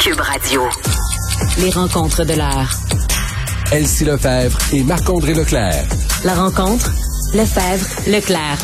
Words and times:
Cube 0.00 0.20
Radio. 0.20 0.62
Les 1.58 1.68
rencontres 1.70 2.24
de 2.24 2.32
l'heure. 2.32 2.70
Elsie 3.70 4.06
Lefebvre 4.06 4.58
et 4.72 4.82
Marc-André 4.82 5.34
Leclerc. 5.34 5.84
La 6.24 6.34
rencontre, 6.34 6.90
Lefebvre, 7.34 7.86
Leclerc. 8.10 8.56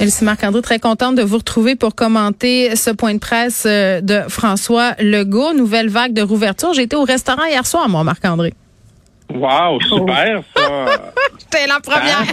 Elsie 0.00 0.24
Marc-André, 0.24 0.62
très 0.62 0.80
contente 0.80 1.14
de 1.14 1.22
vous 1.22 1.38
retrouver 1.38 1.76
pour 1.76 1.94
commenter 1.94 2.74
ce 2.74 2.90
point 2.90 3.14
de 3.14 3.20
presse 3.20 3.66
euh, 3.66 4.00
de 4.00 4.22
François 4.28 4.94
Legault. 4.98 5.52
Nouvelle 5.52 5.88
vague 5.88 6.12
de 6.12 6.22
rouverture. 6.22 6.72
J'ai 6.74 6.82
été 6.82 6.96
au 6.96 7.04
restaurant 7.04 7.44
hier 7.44 7.64
soir, 7.64 7.88
moi, 7.88 8.02
Marc-André. 8.02 8.52
Wow, 9.32 9.80
super, 9.82 10.42
ça. 10.56 10.86
C'était 11.38 11.68
la 11.68 11.78
première. 11.78 12.24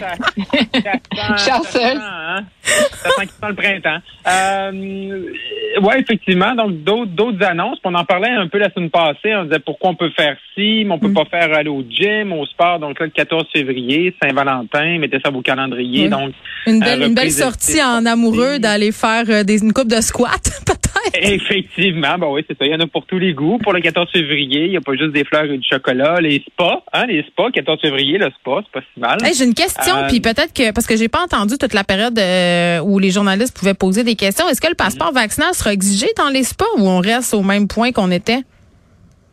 Hein? 1.14 2.44
Ça 3.04 3.10
sent 3.10 3.22
qu'il 3.22 3.30
sent 3.30 3.50
le 3.50 3.56
printemps. 3.56 4.00
Euh, 4.28 5.82
ouais, 5.82 6.00
effectivement. 6.00 6.56
Donc, 6.56 6.84
d'autres, 6.84 7.12
d'autres 7.12 7.44
annonces. 7.44 7.80
On 7.84 7.94
en 7.94 8.06
parlait 8.06 8.30
un 8.30 8.48
peu 8.48 8.58
la 8.58 8.72
semaine 8.72 8.90
passée. 8.90 9.36
On 9.36 9.46
disait 9.46 9.60
pourquoi 9.60 9.92
on 9.92 9.96
peut 9.96 10.12
faire 10.16 10.38
ci, 10.54 10.84
mais 10.86 10.92
on 10.92 11.00
peut 11.00 11.08
mm. 11.10 11.14
pas 11.14 11.26
faire 11.26 11.54
aller 11.54 11.70
au 11.70 11.84
gym, 11.90 12.34
au 12.34 12.46
sport. 12.46 12.80
Donc 12.80 13.00
là, 13.00 13.06
le 13.06 13.12
14 13.12 13.46
février, 13.54 14.16
Saint-Valentin, 14.22 15.00
mettez 15.00 15.20
ça 15.20 15.30
à 15.30 15.32
vos 15.32 15.42
calendriers. 15.42 16.10
Donc, 16.10 16.34
une 16.66 16.80
belle, 16.80 17.04
une 17.04 17.16
belle 17.16 17.32
sortie 17.32 17.82
en 17.82 18.06
amoureux 18.06 18.60
d'aller 18.60 18.92
faire 18.92 19.26
euh, 19.30 19.44
des, 19.44 19.62
une 19.64 19.74
coupe 19.74 19.90
de 19.90 20.02
squat, 20.02 20.42
peut-être. 20.66 20.87
Effectivement, 21.22 22.18
ben 22.18 22.28
oui, 22.28 22.44
c'est 22.48 22.58
ça. 22.58 22.66
Il 22.66 22.72
y 22.72 22.76
en 22.76 22.80
a 22.80 22.88
pour 22.88 23.06
tous 23.06 23.20
les 23.20 23.34
goûts. 23.34 23.58
Pour 23.58 23.74
le 23.74 23.82
14 23.82 24.10
février, 24.12 24.66
il 24.66 24.72
n'y 24.72 24.78
a 24.78 24.82
pas 24.82 24.94
juste 24.94 25.12
des 25.12 25.24
fleurs 25.24 25.46
et 25.46 25.58
du 25.58 25.68
chocolat. 25.68 26.20
Les 26.22 26.44
spas, 26.48 26.84
hein, 26.94 27.06
les 27.08 27.24
spas, 27.24 27.52
14 27.52 27.80
février, 27.82 28.18
le 28.18 28.30
spa, 28.32 28.62
c'est 28.64 28.72
pas 28.72 28.82
si 28.94 29.00
mal. 29.00 29.18
j'ai 29.38 29.46
une 29.46 29.54
question, 29.54 29.96
euh, 29.96 30.08
puis 30.08 30.20
peut-être 30.20 30.54
que, 30.54 30.72
parce 30.72 30.88
que 30.88 30.96
j'ai 30.96 31.08
pas 31.08 31.24
entendu 31.24 31.58
toute 31.58 31.74
la 31.74 31.84
période 31.84 32.18
euh, 32.18 32.80
où 32.80 33.00
les 33.00 33.12
journalistes 33.12 33.58
pouvaient 33.58 33.74
poser 33.74 34.04
des 34.04 34.16
questions. 34.16 34.48
Est-ce 34.48 34.62
que 34.62 34.70
le 34.70 34.76
passeport 34.76 35.12
vaccinal 35.12 35.54
sera 35.54 35.74
exigé 35.74 36.08
dans 36.18 36.30
les 36.30 36.44
spas 36.44 36.66
ou 36.78 36.88
on 36.88 37.00
reste 37.00 37.34
au 37.34 37.44
même 37.44 37.68
point 37.68 37.92
qu'on 37.92 38.12
était? 38.12 38.42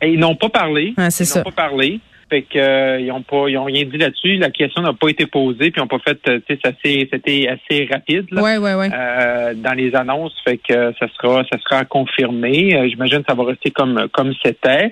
ils 0.03 0.19
n'ont 0.19 0.35
pas 0.35 0.49
parlé. 0.49 0.93
Ah, 0.97 1.09
c'est 1.09 1.23
ils 1.23 1.37
n'ont 1.37 1.43
pas 1.43 1.51
parlé. 1.51 1.99
Fait 2.29 2.41
que 2.41 2.57
euh, 2.57 2.99
ils 2.99 3.11
ont 3.11 3.21
pas 3.21 3.47
ils 3.49 3.57
ont 3.57 3.65
rien 3.65 3.83
dit 3.85 3.97
là-dessus. 3.97 4.37
La 4.37 4.49
question 4.49 4.81
n'a 4.81 4.93
pas 4.93 5.09
été 5.09 5.27
posée, 5.27 5.69
puis 5.69 5.73
ils 5.77 5.79
n'ont 5.79 5.87
pas 5.87 5.99
fait 5.99 6.17
euh, 6.27 6.39
tu 6.47 6.57
sais 6.57 7.07
c'était 7.11 7.47
assez 7.47 7.87
rapide 7.91 8.25
là, 8.31 8.41
ouais, 8.41 8.57
ouais, 8.57 8.73
ouais. 8.73 8.89
Euh, 8.91 9.53
dans 9.53 9.73
les 9.73 9.95
annonces. 9.95 10.33
Fait 10.43 10.57
que 10.57 10.91
ça 10.99 11.07
sera 11.15 11.43
ça 11.51 11.59
sera 11.59 11.85
confirmé. 11.85 12.75
Euh, 12.75 12.87
j'imagine 12.89 13.19
que 13.19 13.25
ça 13.29 13.35
va 13.35 13.43
rester 13.43 13.69
comme 13.69 14.07
comme 14.11 14.33
c'était. 14.43 14.91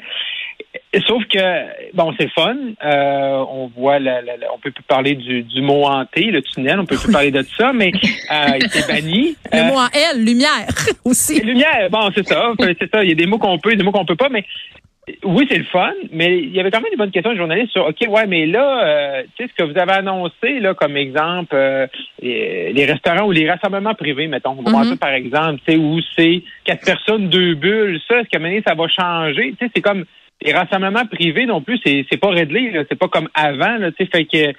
Sauf 1.08 1.24
que 1.26 1.40
bon, 1.96 2.14
c'est 2.20 2.30
fun. 2.32 2.56
on 2.84 3.72
voit, 3.76 4.00
la, 4.00 4.22
la, 4.22 4.34
on 4.54 4.60
peut 4.60 4.72
plus 4.72 4.84
parler 4.84 5.16
du, 5.16 5.42
du 5.44 5.62
mot 5.62 5.86
hanté, 5.86 6.26
le 6.26 6.42
tunnel. 6.42 6.80
On 6.80 6.86
peut 6.86 6.98
plus 6.98 7.12
parler 7.12 7.32
de 7.32 7.44
ça, 7.58 7.74
mais 7.74 7.92
il 7.94 8.70
s'est 8.70 8.88
banni. 8.88 9.36
Le 9.52 9.64
mot 9.70 9.80
en 9.80 9.88
L, 9.88 10.24
lumière 10.24 10.68
aussi. 11.04 11.42
Lumière, 11.42 11.90
bon, 11.92 12.10
c'est 12.16 12.28
ça. 12.28 12.54
C'est 12.60 12.92
ça. 12.92 13.04
Il 13.04 13.10
y 13.10 13.12
a 13.12 13.16
des 13.16 13.26
mots 13.26 13.40
qu'on 13.40 13.58
peut, 13.58 13.76
des 13.76 13.84
mots 13.84 13.92
qu'on 13.92 14.06
peut 14.06 14.16
pas, 14.16 14.30
mais 14.30 14.46
oui, 15.26 15.46
c'est 15.50 15.58
le 15.58 15.66
fun, 15.66 15.92
mais 16.12 16.38
il 16.38 16.54
y 16.54 16.60
avait 16.62 16.72
quand 16.72 16.80
même 16.80 16.92
des 16.92 16.98
bonnes 16.98 17.12
questions 17.12 17.34
de 17.34 17.38
journalistes 17.38 17.72
sur 17.72 17.86
OK, 17.86 17.98
ouais, 18.08 18.26
mais 18.26 18.46
là, 18.46 18.86
euh, 18.86 19.24
tu 19.36 19.44
sais, 19.44 19.52
ce 19.52 19.64
que 19.64 19.70
vous 19.70 19.78
avez 19.78 19.92
annoncé, 19.92 20.60
là, 20.62 20.74
comme 20.74 20.96
exemple, 20.96 21.54
euh, 21.56 21.88
les 22.22 22.86
restaurants 22.86 23.28
ou 23.28 23.32
les 23.32 23.50
rassemblements 23.50 23.96
privés, 23.96 24.28
mettons, 24.28 24.56
mm 24.56 24.84
ça 24.84 24.96
par 24.96 25.12
exemple, 25.12 25.60
tu 25.66 25.74
sais, 25.74 25.78
où 25.78 26.00
c'est 26.18 26.42
quatre 26.64 26.86
personnes, 26.86 27.28
deux 27.28 27.56
bulles, 27.56 28.00
ça, 28.08 28.22
est-ce 28.22 28.30
qu'à 28.30 28.40
un 28.40 28.62
ça 28.66 28.76
va 28.76 28.88
changer? 28.88 29.54
Tu 29.60 29.66
sais, 29.66 29.72
c'est 29.76 29.82
comme 29.82 30.06
les 30.42 30.54
rassemblements 30.54 31.06
privés 31.06 31.46
non 31.46 31.62
plus, 31.62 31.80
c'est, 31.86 32.06
c'est 32.10 32.20
pas 32.20 32.30
réglé, 32.30 32.72
c'est 32.90 32.98
pas 32.98 33.08
comme 33.10 33.28
avant, 33.34 33.78
là, 33.78 33.92
tu 33.92 34.06
sais, 34.06 34.10
fait 34.10 34.26
que, 34.26 34.54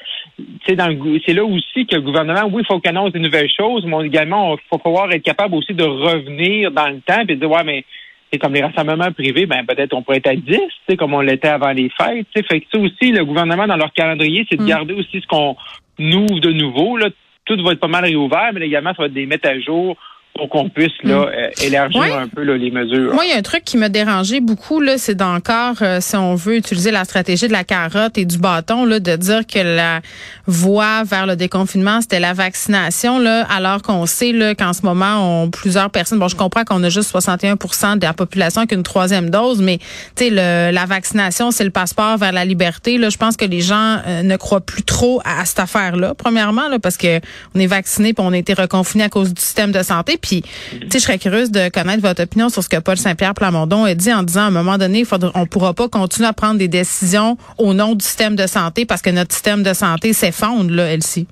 tu 0.67 0.77
dans 0.77 1.20
c'est 1.25 1.33
là 1.33 1.45
aussi 1.45 1.87
que 1.87 1.97
le 1.97 2.03
gouvernement, 2.03 2.48
oui, 2.50 2.62
il 2.62 2.67
faut 2.67 2.81
qu'il 2.81 2.91
annonce 2.91 3.12
des 3.12 3.19
nouvelles 3.19 3.50
choses, 3.50 3.87
mais 3.87 4.06
également, 4.06 4.56
il 4.56 4.69
faut 4.69 4.78
pouvoir 4.78 5.11
être 5.11 5.22
capable 5.22 5.55
aussi 5.55 5.72
de 5.72 5.84
revenir 5.84 6.70
dans 6.70 6.89
le 6.89 7.00
temps 7.00 7.22
et 7.22 7.25
de 7.25 7.34
dire, 7.34 7.50
ouais, 7.50 7.65
mais 7.65 7.84
comme 8.41 8.55
les 8.55 8.62
rassemblements 8.62 9.12
privés, 9.12 9.47
ben 9.47 9.64
peut-être 9.64 9.94
on 9.94 10.03
pourrait 10.03 10.19
être 10.19 10.28
à 10.28 10.34
10, 10.34 10.97
comme 10.98 11.14
on 11.14 11.20
l'était 11.20 11.48
avant 11.48 11.70
les 11.70 11.91
fêtes. 11.91 12.27
Fait 12.34 12.61
que 12.61 12.66
ça 12.72 12.78
aussi, 12.78 13.12
le 13.12 13.25
gouvernement, 13.25 13.66
dans 13.66 13.77
leur 13.77 13.92
calendrier, 13.92 14.47
c'est 14.50 14.56
de 14.56 14.62
mm. 14.62 14.69
garder 14.69 14.94
aussi 14.94 15.21
ce 15.21 15.26
qu'on 15.26 15.56
ouvre 15.98 16.41
de 16.41 16.53
nouveau. 16.53 16.97
Là. 16.97 17.09
Tout 17.44 17.62
va 17.62 17.72
être 17.72 17.81
pas 17.81 17.88
mal 17.88 18.04
réouvert, 18.04 18.50
mais 18.53 18.66
également, 18.66 18.91
ça 18.94 19.03
va 19.03 19.06
être 19.06 19.12
des 19.12 19.26
mettre 19.26 19.48
à 19.48 19.59
jour 19.60 19.97
pour 20.34 20.49
qu'on 20.49 20.69
puisse 20.69 20.93
là, 21.05 21.27
mm. 21.27 21.65
élargir 21.65 22.03
un 22.03 22.28
peu 22.28 22.43
là, 22.43 22.56
les 22.56 22.71
mesures. 22.71 23.15
Moi, 23.15 23.25
il 23.25 23.31
y 23.31 23.33
a 23.33 23.37
un 23.37 23.43
truc 23.43 23.62
qui 23.65 23.77
m'a 23.77 23.89
dérangé 23.89 24.41
beaucoup, 24.41 24.81
là, 24.81 24.99
c'est 24.99 25.15
d'encore, 25.15 25.77
euh, 25.83 25.99
si 26.00 26.17
on 26.17 26.34
veut 26.34 26.56
utiliser 26.56 26.91
la 26.91 27.05
stratégie 27.05 27.47
de 27.47 27.53
la 27.53 27.62
carotte 27.62 28.19
et 28.19 28.25
du 28.25 28.39
bâton, 28.39 28.84
là, 28.84 28.99
de 28.99 29.15
dire 29.15 29.47
que 29.47 29.61
la 29.61 30.00
voie 30.47 31.05
vers 31.05 31.27
le 31.27 31.37
déconfinement, 31.37 32.00
c'était 32.00 32.19
la 32.19 32.33
vaccination, 32.33 33.21
là, 33.21 33.47
alors 33.49 33.83
qu'on 33.83 34.06
sait 34.06 34.33
là, 34.33 34.56
qu'en 34.56 34.72
ce 34.72 34.83
moment, 34.83 35.43
on, 35.43 35.50
plusieurs 35.50 35.91
personnes, 35.91 36.19
bon, 36.19 36.28
je 36.28 36.37
comprends 36.37 36.65
qu'on 36.65 36.83
a 36.83 36.89
juste 36.89 37.15
61% 37.15 37.99
de 37.99 38.05
la 38.05 38.12
population 38.12 38.62
avec 38.62 38.72
une 38.72 38.83
troisième 38.83 39.31
dose, 39.31 39.62
mais 39.62 39.78
tu 40.16 40.25
sais, 40.25 40.31
la 40.31 40.87
vaccination, 40.87 41.53
c'est 41.53 41.65
le 41.65 41.71
passeport 41.71 42.19
vers 42.19 42.33
la 42.33 42.45
liberté. 42.45 42.99
Là, 42.99 43.09
je 43.09 43.16
pense 43.16 43.37
que 43.37 43.45
les 43.45 43.61
gens 43.61 43.99
euh, 44.06 44.22
ne 44.22 44.37
croient 44.37 44.61
plus 44.61 44.83
trop 44.83 45.21
à, 45.25 45.45
cette 45.45 45.61
affaire-là, 45.61 46.15
premièrement, 46.15 46.69
là, 46.69 46.81
parce 46.81 46.97
que 46.97 47.21
on 47.55 47.61
est 47.61 47.66
vacciné 47.66 48.15
puis 48.15 48.25
on 48.27 48.33
a 48.33 48.37
été 48.37 48.55
reconfiné 48.55 49.05
à 49.05 49.09
cause 49.09 49.33
du 49.33 49.41
système 49.41 49.71
de 49.71 49.83
santé. 49.83 50.19
Puis, 50.24 50.40
tu 50.40 50.78
sais, 50.88 50.98
je 51.00 51.04
serais 51.04 51.18
curieuse 51.18 51.50
de 51.50 51.68
connaître 51.68 52.00
votre 52.00 52.22
opinion 52.22 52.48
sur 52.48 52.62
ce 52.62 52.68
que 52.70 52.78
Paul 52.78 52.96
Saint-Pierre 52.96 53.34
Plamondon 53.34 53.84
a 53.84 53.94
dit 53.94 54.10
en 54.10 54.22
disant 54.22 54.40
à 54.40 54.46
un 54.46 54.50
moment 54.50 54.78
donné, 54.78 55.00
il 55.00 55.04
faudra, 55.04 55.30
on 55.34 55.44
pourra 55.44 55.74
pas 55.74 55.86
continuer 55.86 56.26
à 56.26 56.32
prendre 56.32 56.56
des 56.56 56.66
décisions 56.66 57.36
au 57.58 57.74
nom 57.74 57.94
du 57.94 58.02
système 58.02 58.34
de 58.34 58.46
santé 58.46 58.86
parce 58.86 59.02
que 59.02 59.10
notre 59.10 59.34
système 59.34 59.62
de 59.62 59.74
santé 59.74 60.14
s'effondre, 60.14 60.70
là, 60.70 60.90
Elsie. 60.90 61.26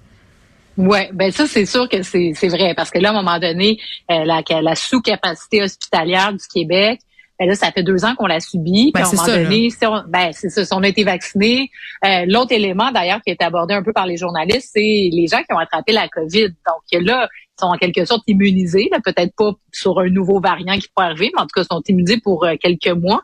Oui, 0.76 0.98
ben 1.12 1.30
ça 1.30 1.46
c'est 1.46 1.66
sûr 1.66 1.86
que 1.86 2.02
c'est 2.02 2.48
vrai 2.48 2.72
parce 2.74 2.90
que 2.90 2.98
là 2.98 3.10
à 3.10 3.12
un 3.12 3.22
moment 3.22 3.38
donné 3.38 3.78
euh, 4.10 4.24
la, 4.24 4.42
la 4.62 4.74
sous-capacité 4.74 5.62
hospitalière 5.62 6.32
du 6.32 6.46
Québec, 6.52 7.00
ben 7.42 7.48
là, 7.48 7.56
ça 7.56 7.72
fait 7.72 7.82
deux 7.82 8.04
ans 8.04 8.14
qu'on 8.14 8.26
l'a 8.26 8.38
subi. 8.38 8.92
Ben, 8.94 9.02
un 9.02 9.10
moment 9.10 9.26
donné, 9.26 9.68
si 9.70 9.84
on, 9.84 10.04
ben, 10.06 10.30
c'est 10.32 10.48
ça, 10.48 10.64
si 10.64 10.72
on 10.72 10.82
a 10.84 10.86
été 10.86 11.02
vacciné. 11.02 11.70
Euh, 12.04 12.24
l'autre 12.28 12.52
élément, 12.52 12.92
d'ailleurs, 12.92 13.20
qui 13.20 13.30
a 13.30 13.32
été 13.32 13.44
abordé 13.44 13.74
un 13.74 13.82
peu 13.82 13.92
par 13.92 14.06
les 14.06 14.16
journalistes, 14.16 14.70
c'est 14.72 15.10
les 15.12 15.26
gens 15.26 15.38
qui 15.38 15.52
ont 15.52 15.58
attrapé 15.58 15.90
la 15.90 16.06
COVID. 16.06 16.50
Donc 16.50 17.04
là, 17.04 17.28
ils 17.32 17.60
sont 17.60 17.66
en 17.66 17.76
quelque 17.76 18.04
sorte 18.04 18.22
immunisés, 18.28 18.88
peut-être 19.04 19.34
pas 19.36 19.50
sur 19.72 19.98
un 19.98 20.08
nouveau 20.08 20.38
variant 20.38 20.78
qui 20.78 20.86
pourrait 20.94 21.06
arriver, 21.08 21.32
mais 21.34 21.42
en 21.42 21.46
tout 21.46 21.60
cas, 21.60 21.64
sont 21.64 21.82
immunisés 21.88 22.20
pour 22.22 22.44
euh, 22.44 22.54
quelques 22.62 22.96
mois. 22.96 23.22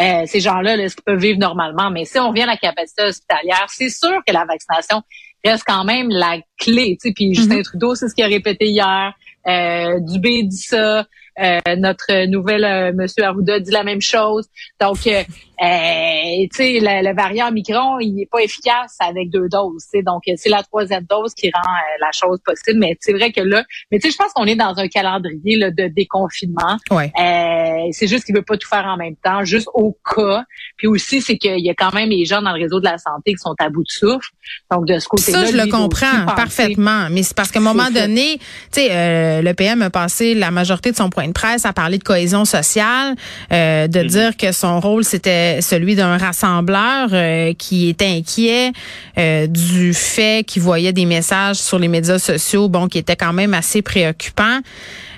Euh, 0.00 0.22
ces 0.24 0.40
gens-là, 0.40 0.76
là, 0.76 0.84
ils 0.84 1.02
peuvent 1.04 1.18
vivre 1.18 1.38
normalement? 1.38 1.90
Mais 1.90 2.06
si 2.06 2.18
on 2.18 2.30
revient 2.30 2.42
à 2.42 2.46
la 2.46 2.56
capacité 2.56 3.02
hospitalière, 3.02 3.66
c'est 3.68 3.90
sûr 3.90 4.16
que 4.26 4.32
la 4.32 4.46
vaccination 4.46 5.02
reste 5.44 5.64
quand 5.66 5.84
même 5.84 6.08
la 6.08 6.38
clé. 6.58 6.96
Tu 7.02 7.08
sais, 7.08 7.14
puis 7.14 7.34
Justin. 7.34 7.60
Trudeau, 7.60 7.94
c'est 7.94 8.08
ce 8.08 8.14
qu'il 8.14 8.24
a 8.24 8.28
répété 8.28 8.68
hier. 8.68 9.12
Euh, 9.46 10.00
Dubé 10.00 10.42
dit 10.44 10.56
ça. 10.56 11.04
Euh, 11.40 11.76
notre 11.76 12.26
nouvelle 12.26 12.64
euh, 12.64 12.92
Monsieur 12.92 13.24
Arruda 13.24 13.60
dit 13.60 13.70
la 13.70 13.84
même 13.84 14.00
chose. 14.00 14.46
Donc, 14.80 15.06
euh, 15.06 15.22
tu 15.60 16.56
sais, 16.56 16.78
le, 16.80 17.14
variant 17.14 17.50
Micron, 17.50 17.98
il 18.00 18.20
est 18.22 18.30
pas 18.30 18.40
efficace 18.40 18.96
avec 19.00 19.30
deux 19.30 19.48
doses. 19.48 19.86
Donc, 20.04 20.22
c'est 20.36 20.48
la 20.48 20.62
troisième 20.62 21.04
dose 21.04 21.34
qui 21.34 21.50
rend 21.52 21.72
la 22.00 22.10
chose 22.12 22.38
possible. 22.44 22.78
Mais 22.78 22.96
c'est 23.00 23.12
vrai 23.12 23.32
que 23.32 23.40
là, 23.40 23.64
mais 23.90 23.98
tu 23.98 24.08
sais, 24.08 24.12
je 24.12 24.16
pense 24.16 24.32
qu'on 24.32 24.46
est 24.46 24.56
dans 24.56 24.78
un 24.78 24.88
calendrier 24.88 25.56
là, 25.56 25.70
de 25.70 25.88
déconfinement. 25.88 26.76
Ouais. 26.90 27.12
c'est 27.92 28.06
juste 28.06 28.24
qu'il 28.24 28.34
veut 28.34 28.42
pas 28.42 28.56
tout 28.56 28.68
faire 28.68 28.86
en 28.86 28.96
même 28.96 29.16
temps, 29.16 29.44
juste 29.44 29.68
au 29.74 29.96
cas. 30.14 30.44
Puis 30.76 30.86
aussi, 30.86 31.20
c'est 31.20 31.38
qu'il 31.38 31.60
y 31.60 31.70
a 31.70 31.74
quand 31.74 31.92
même 31.92 32.10
les 32.10 32.24
gens 32.24 32.42
dans 32.42 32.52
le 32.52 32.62
réseau 32.62 32.80
de 32.80 32.84
la 32.84 32.98
santé 32.98 33.32
qui 33.32 33.38
sont 33.38 33.54
à 33.58 33.68
bout 33.68 33.82
de 33.82 33.90
souffle. 33.90 34.30
Donc, 34.70 34.86
de 34.86 34.98
ce 34.98 35.08
côté-là, 35.08 35.46
ça, 35.46 35.52
je 35.52 35.56
le 35.56 35.66
comprends 35.66 36.26
parfaitement. 36.36 37.08
Mais 37.10 37.22
c'est 37.22 37.36
parce 37.36 37.50
qu'à 37.50 37.58
un 37.58 37.62
moment 37.62 37.90
donné, 37.90 38.38
tu 38.72 38.80
sais, 38.80 39.42
le 39.42 39.52
PM 39.54 39.82
a 39.82 39.90
passé 39.90 40.34
la 40.34 40.50
majorité 40.50 40.92
de 40.92 40.96
son 40.96 41.10
point 41.10 41.26
de 41.26 41.32
presse 41.32 41.64
à 41.64 41.72
parler 41.72 41.98
de 41.98 42.04
cohésion 42.04 42.44
sociale, 42.44 43.14
euh, 43.52 43.86
de 43.86 44.00
mm-hmm. 44.00 44.06
dire 44.06 44.36
que 44.36 44.52
son 44.52 44.80
rôle 44.80 45.04
c'était 45.04 45.47
celui 45.60 45.94
d'un 45.94 46.16
rassembleur 46.16 47.08
euh, 47.12 47.52
qui 47.54 47.88
était 47.88 48.06
inquiet 48.06 48.72
euh, 49.18 49.46
du 49.46 49.94
fait 49.94 50.46
qu'il 50.46 50.62
voyait 50.62 50.92
des 50.92 51.06
messages 51.06 51.56
sur 51.56 51.78
les 51.78 51.88
médias 51.88 52.18
sociaux, 52.18 52.68
bon, 52.68 52.88
qui 52.88 52.98
étaient 52.98 53.16
quand 53.16 53.32
même 53.32 53.54
assez 53.54 53.82
préoccupants. 53.82 54.60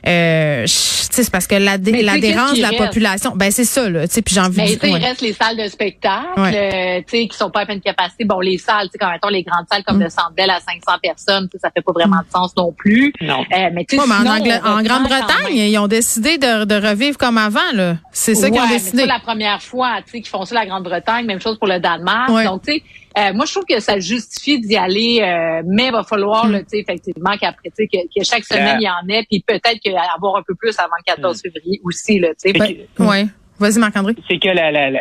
Euh, 0.06 0.64
c'est 0.66 1.30
parce 1.30 1.46
que 1.46 1.56
l'adhérence 1.56 2.54
de 2.54 2.62
la 2.62 2.72
population, 2.72 3.32
ben 3.34 3.50
c'est 3.50 3.64
ça 3.64 3.88
là. 3.88 4.06
Puis 4.06 4.34
j'ai 4.34 4.40
envie. 4.40 4.78
Mais 4.82 4.90
il 4.90 4.96
reste 4.96 5.20
les 5.20 5.32
salles 5.32 5.56
de 5.56 5.68
spectacle, 5.68 6.26
euh, 6.38 6.98
tu 7.00 7.04
sais, 7.06 7.28
qui 7.28 7.36
sont 7.36 7.50
pas 7.50 7.60
à 7.60 7.66
pleine 7.66 7.80
capacité. 7.80 8.24
Bon, 8.24 8.40
les 8.40 8.58
salles, 8.58 8.86
tu 8.86 8.92
sais, 8.92 8.98
quand 8.98 9.10
mettons 9.10 9.28
les 9.28 9.42
grandes 9.42 9.66
salles 9.70 9.84
comme 9.84 9.98
mm. 9.98 10.04
le 10.04 10.10
Centre 10.10 10.32
Bell 10.36 10.50
à 10.50 10.60
500 10.60 10.98
personnes, 11.02 11.48
ça 11.60 11.70
fait 11.70 11.82
pas 11.82 11.92
vraiment 11.92 12.18
de 12.18 12.30
sens 12.32 12.56
non 12.56 12.72
plus. 12.72 13.12
Non. 13.20 13.40
Euh, 13.40 13.70
mais 13.72 13.84
tu 13.84 13.96
sais, 13.96 14.02
en, 14.02 14.10
en 14.10 14.82
Grande-Bretagne, 14.82 15.56
ils 15.56 15.78
ont 15.78 15.88
décidé 15.88 16.38
de, 16.38 16.64
de, 16.64 16.74
revivre 16.74 17.18
comme 17.18 17.38
avant 17.38 17.60
là. 17.74 17.96
C'est 18.12 18.34
ça 18.34 18.50
qu'ils 18.50 18.60
ont 18.60 18.68
décidé. 18.68 19.02
C'est 19.02 19.06
la 19.06 19.20
première 19.20 19.62
fois, 19.62 19.98
tu 20.04 20.12
sais, 20.12 20.20
qu'ils 20.20 20.28
font 20.28 20.44
ça 20.44 20.54
la 20.54 20.66
Grande-Bretagne. 20.66 21.26
Même 21.26 21.40
chose 21.40 21.58
pour 21.58 21.68
le 21.68 21.78
Danemark. 21.78 22.30
Donc 22.44 22.62
tu 22.62 22.72
sais 22.72 22.82
euh, 23.18 23.32
moi, 23.34 23.44
je 23.46 23.52
trouve 23.52 23.64
que 23.64 23.80
ça 23.80 23.98
justifie 23.98 24.60
d'y 24.60 24.76
aller, 24.76 25.20
euh, 25.22 25.62
mais 25.66 25.86
il 25.86 25.92
va 25.92 26.02
falloir, 26.04 26.46
mm. 26.46 26.62
effectivement, 26.72 27.36
qu'après, 27.40 27.70
que, 27.70 27.84
que 27.84 28.24
chaque 28.24 28.44
semaine, 28.44 28.78
il 28.80 28.84
y 28.84 28.88
en 28.88 29.08
ait, 29.08 29.24
puis 29.28 29.42
peut-être 29.46 29.80
avoir 30.14 30.36
un 30.36 30.42
peu 30.42 30.54
plus 30.54 30.78
avant 30.78 30.94
le 30.98 31.04
14 31.14 31.36
mm. 31.36 31.40
février 31.50 31.80
aussi. 31.84 32.18
Là, 32.20 32.28
ben, 32.44 32.76
oui. 32.98 33.28
Vas-y, 33.58 33.78
Marc-André. 33.78 34.14
C'est 34.28 34.38
que 34.38 34.48
la, 34.48 34.70
la, 34.70 34.90
la, 34.90 35.00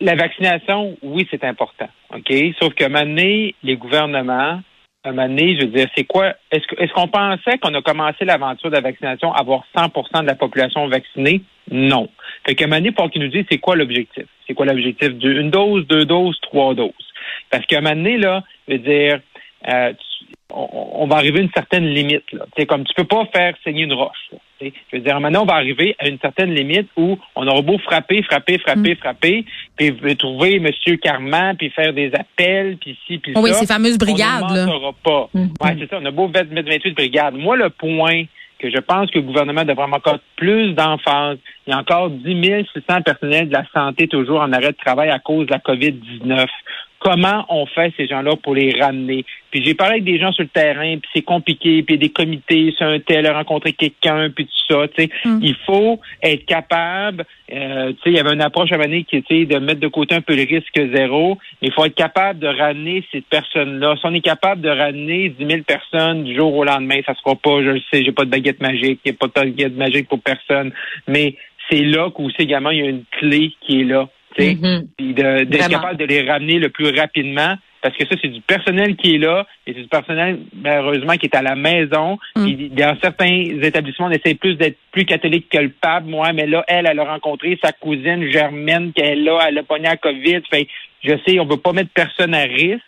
la, 0.00 0.14
vaccination, 0.14 0.96
oui, 1.02 1.26
c'est 1.30 1.42
important. 1.44 1.88
OK? 2.14 2.32
Sauf 2.60 2.74
que 2.74 2.84
maintenant, 2.86 3.50
les 3.62 3.76
gouvernements 3.76 4.60
un 5.04 5.12
moment 5.12 5.28
donné, 5.28 5.56
je 5.56 5.66
veux 5.66 5.72
dire, 5.72 5.88
c'est 5.96 6.04
quoi? 6.04 6.34
Est-ce 6.50 6.66
que- 6.66 6.80
est-ce 6.82 6.92
qu'on 6.92 7.08
pensait 7.08 7.58
qu'on 7.58 7.74
a 7.74 7.82
commencé 7.82 8.24
l'aventure 8.24 8.70
de 8.70 8.76
la 8.76 8.80
vaccination 8.80 9.32
à 9.32 9.40
avoir 9.40 9.64
100 9.76 10.22
de 10.22 10.26
la 10.26 10.34
population 10.34 10.88
vaccinée? 10.88 11.42
Non. 11.70 12.08
Fait 12.46 12.54
qu'à 12.54 12.64
un 12.64 12.68
moment 12.68 12.78
donné, 12.80 12.92
pour 12.92 13.10
qu'ils 13.10 13.22
nous 13.22 13.28
disent 13.28 13.44
c'est 13.50 13.58
quoi 13.58 13.76
l'objectif? 13.76 14.24
C'est 14.46 14.54
quoi 14.54 14.66
l'objectif? 14.66 15.10
d'une- 15.10 15.36
Une 15.36 15.50
dose, 15.50 15.86
deux 15.86 16.04
doses, 16.06 16.38
trois 16.40 16.74
doses. 16.74 16.92
Parce 17.50 17.64
qu'à 17.66 17.78
un 17.78 17.80
moment 17.80 17.94
donné, 17.96 18.16
là, 18.18 18.42
je 18.68 18.72
veux 18.74 18.78
dire, 18.80 19.20
euh, 19.68 19.92
tu- 19.92 20.26
on, 20.52 20.68
on 21.02 21.06
va 21.06 21.16
arriver 21.16 21.40
à 21.40 21.42
une 21.42 21.50
certaine 21.54 21.86
limite. 21.86 22.24
Là. 22.32 22.44
Comme 22.68 22.84
tu 22.84 22.94
peux 22.94 23.04
pas 23.04 23.24
faire 23.34 23.54
saigner 23.64 23.82
une 23.84 23.92
roche. 23.94 24.16
là. 24.32 24.38
Je 24.60 24.96
veux 24.96 25.00
dire, 25.02 25.20
maintenant, 25.20 25.42
on 25.42 25.46
va 25.46 25.54
arriver 25.56 25.94
à 25.98 26.08
une 26.08 26.18
certaine 26.20 26.54
limite 26.54 26.88
où 26.96 27.18
on 27.34 27.46
aura 27.46 27.60
beau 27.60 27.76
frapper, 27.78 28.22
frapper, 28.22 28.58
frapper, 28.58 28.94
frapper, 28.94 29.44
puis 29.76 30.16
trouver 30.16 30.54
M. 30.56 30.68
Carman, 31.02 31.56
puis 31.56 31.68
faire 31.70 31.92
des 31.92 32.10
appels, 32.14 32.78
puis 32.80 32.96
ci, 33.06 33.18
puis 33.18 33.32
Oui, 33.36 33.50
ça. 33.50 33.56
ces 33.60 33.66
fameuses 33.66 33.98
brigades, 33.98 34.44
On 34.48 34.54
là. 34.54 34.64
ne 34.66 34.70
mentira 34.72 34.92
pas. 35.02 35.28
Mhm. 35.34 35.48
Ouais, 35.60 35.76
c'est 35.78 35.90
ça. 35.90 35.98
On 36.00 36.04
a 36.06 36.10
beau 36.10 36.28
mettre 36.28 36.48
28 36.54 36.92
brigades. 36.94 37.34
Moi, 37.34 37.56
le 37.56 37.68
point 37.70 38.22
que 38.58 38.70
je 38.70 38.78
pense 38.78 39.10
que 39.10 39.18
le 39.18 39.24
gouvernement 39.24 39.64
devrait 39.64 39.84
encore 39.92 40.20
plus 40.36 40.72
d'emphase, 40.72 41.36
il 41.66 41.70
y 41.70 41.72
a 41.74 41.78
encore 41.78 42.08
10 42.08 42.64
600 42.72 43.02
personnels 43.02 43.48
de 43.48 43.52
la 43.54 43.64
santé 43.74 44.08
toujours 44.08 44.40
en 44.40 44.52
arrêt 44.52 44.70
de 44.72 44.76
travail 44.82 45.10
à 45.10 45.18
cause 45.18 45.46
de 45.46 45.52
la 45.52 45.58
COVID-19. 45.58 46.46
Comment 47.00 47.44
on 47.50 47.66
fait 47.66 47.92
ces 47.96 48.06
gens-là 48.06 48.36
pour 48.42 48.54
les 48.54 48.72
ramener? 48.80 49.24
Puis 49.50 49.62
j'ai 49.62 49.74
parlé 49.74 49.92
avec 49.94 50.04
des 50.04 50.18
gens 50.18 50.32
sur 50.32 50.42
le 50.42 50.48
terrain, 50.48 50.96
puis 50.98 51.10
c'est 51.14 51.22
compliqué, 51.22 51.82
puis 51.82 51.98
des 51.98 52.08
comités, 52.08 52.74
c'est 52.78 52.84
un 52.84 52.98
tel, 52.98 53.26
a 53.26 53.34
rencontré 53.34 53.72
quelqu'un, 53.72 54.30
puis 54.30 54.46
tout 54.46 54.72
ça. 54.74 54.88
Tu 54.88 55.04
sais, 55.04 55.10
Mm. 55.24 55.38
il 55.42 55.54
faut 55.66 56.00
être 56.22 56.44
capable. 56.46 57.24
euh, 57.52 57.92
tu 57.92 57.96
sais, 58.02 58.10
il 58.10 58.14
y 58.14 58.18
avait 58.18 58.32
une 58.32 58.40
approche 58.40 58.72
à 58.72 58.78
donné 58.78 59.04
qui 59.04 59.16
était 59.16 59.44
de 59.44 59.58
mettre 59.58 59.80
de 59.80 59.88
côté 59.88 60.14
un 60.14 60.22
peu 60.22 60.34
le 60.34 60.42
risque 60.42 60.80
zéro. 60.96 61.38
Mais 61.60 61.68
il 61.68 61.72
faut 61.74 61.84
être 61.84 61.94
capable 61.94 62.38
de 62.40 62.48
ramener 62.48 63.04
ces 63.12 63.20
personnes-là. 63.20 63.96
Si 63.96 64.06
on 64.06 64.14
est 64.14 64.20
capable 64.22 64.62
de 64.62 64.70
ramener 64.70 65.28
10 65.28 65.46
000 65.46 65.62
personnes 65.62 66.24
du 66.24 66.34
jour 66.34 66.54
au 66.54 66.64
lendemain, 66.64 67.00
ça 67.06 67.14
se 67.14 67.20
fera 67.20 67.36
pas. 67.36 67.62
Je 67.62 67.70
le 67.70 67.80
sais, 67.92 68.02
j'ai 68.02 68.12
pas 68.12 68.24
de 68.24 68.30
baguette 68.30 68.60
magique, 68.62 69.00
il 69.04 69.10
n'y 69.12 69.16
a 69.16 69.18
pas 69.18 69.26
de 69.26 69.32
baguette 69.50 69.76
magique 69.76 70.08
pour 70.08 70.20
personne. 70.20 70.72
Mais 71.06 71.36
c'est 71.70 71.82
là 71.82 72.10
qu'aussi 72.10 72.36
également 72.40 72.70
il 72.70 72.78
y 72.78 72.82
a 72.82 72.86
une 72.90 73.04
clé 73.18 73.52
qui 73.60 73.82
est 73.82 73.84
là. 73.84 74.08
Mhm. 74.38 74.88
Puis 74.96 75.14
d'être 75.14 75.68
capable 75.68 75.96
de 75.96 76.04
les 76.04 76.22
ramener 76.22 76.58
le 76.58 76.68
plus 76.68 76.96
rapidement. 76.98 77.56
Parce 77.84 77.98
que 77.98 78.06
ça, 78.06 78.14
c'est 78.22 78.28
du 78.28 78.40
personnel 78.40 78.96
qui 78.96 79.16
est 79.16 79.18
là, 79.18 79.46
et 79.66 79.74
c'est 79.74 79.82
du 79.82 79.88
personnel, 79.88 80.38
malheureusement, 80.54 81.18
qui 81.18 81.26
est 81.26 81.36
à 81.36 81.42
la 81.42 81.54
maison. 81.54 82.18
Mm. 82.34 82.68
Dans 82.68 82.96
certains 83.02 83.44
établissements, 83.62 84.06
on 84.06 84.10
essaie 84.10 84.32
plus 84.36 84.54
d'être 84.54 84.78
plus 84.90 85.04
catholique 85.04 85.50
que 85.50 85.58
le 85.58 85.68
pape, 85.68 86.04
moi, 86.06 86.32
mais 86.32 86.46
là, 86.46 86.64
elle, 86.66 86.86
elle 86.90 86.98
a 86.98 87.04
rencontré 87.04 87.58
sa 87.62 87.72
cousine 87.72 88.30
Germaine, 88.30 88.94
qu'elle 88.94 89.18
est 89.18 89.22
là, 89.22 89.38
elle 89.46 89.58
a 89.58 89.64
pogné 89.64 89.84
la 89.84 89.98
COVID. 89.98 90.40
Fait, 90.48 90.66
je 91.02 91.12
sais, 91.26 91.38
on 91.38 91.44
veut 91.44 91.58
pas 91.58 91.74
mettre 91.74 91.90
personne 91.92 92.32
à 92.32 92.44
risque. 92.44 92.80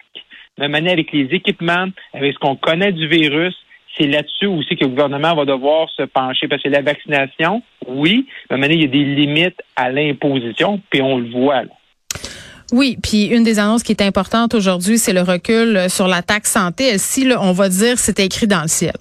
De 0.57 0.67
manière 0.67 0.95
avec 0.95 1.13
les 1.13 1.29
équipements, 1.31 1.89
avec 2.15 2.33
ce 2.33 2.39
qu'on 2.39 2.57
connaît 2.57 2.93
du 2.93 3.07
virus, 3.07 3.55
c'est 3.97 4.07
là-dessus 4.07 4.47
aussi 4.47 4.77
que 4.77 4.85
le 4.85 4.91
gouvernement 4.91 5.35
va 5.35 5.45
devoir 5.45 5.89
se 5.91 6.03
pencher. 6.03 6.49
Parce 6.49 6.63
que 6.63 6.69
la 6.69 6.83
vaccination, 6.83 7.63
oui, 7.87 8.27
mais 8.51 8.59
maintenant, 8.59 8.75
il 8.75 8.83
y 8.83 8.85
a 8.85 8.89
des 8.89 9.05
limites 9.05 9.61
à 9.75 9.91
l'imposition, 9.91 10.81
puis 10.91 11.03
on 11.03 11.19
le 11.19 11.31
voit. 11.31 11.63
Là. 11.63 11.71
Oui, 12.73 12.99
puis 13.01 13.27
une 13.27 13.45
des 13.45 13.59
annonces 13.59 13.83
qui 13.83 13.93
est 13.93 14.03
importante 14.03 14.55
aujourd'hui, 14.55 14.99
c'est 14.99 15.13
le 15.13 15.23
recul 15.23 15.89
sur 15.89 16.09
la 16.09 16.23
taxe 16.23 16.51
santé. 16.51 16.99
Si 16.99 17.29
on 17.39 17.53
va 17.53 17.69
dire, 17.69 17.99
c'est 17.99 18.19
écrit 18.19 18.47
dans 18.47 18.63
le 18.63 18.69
ciel. 18.69 18.95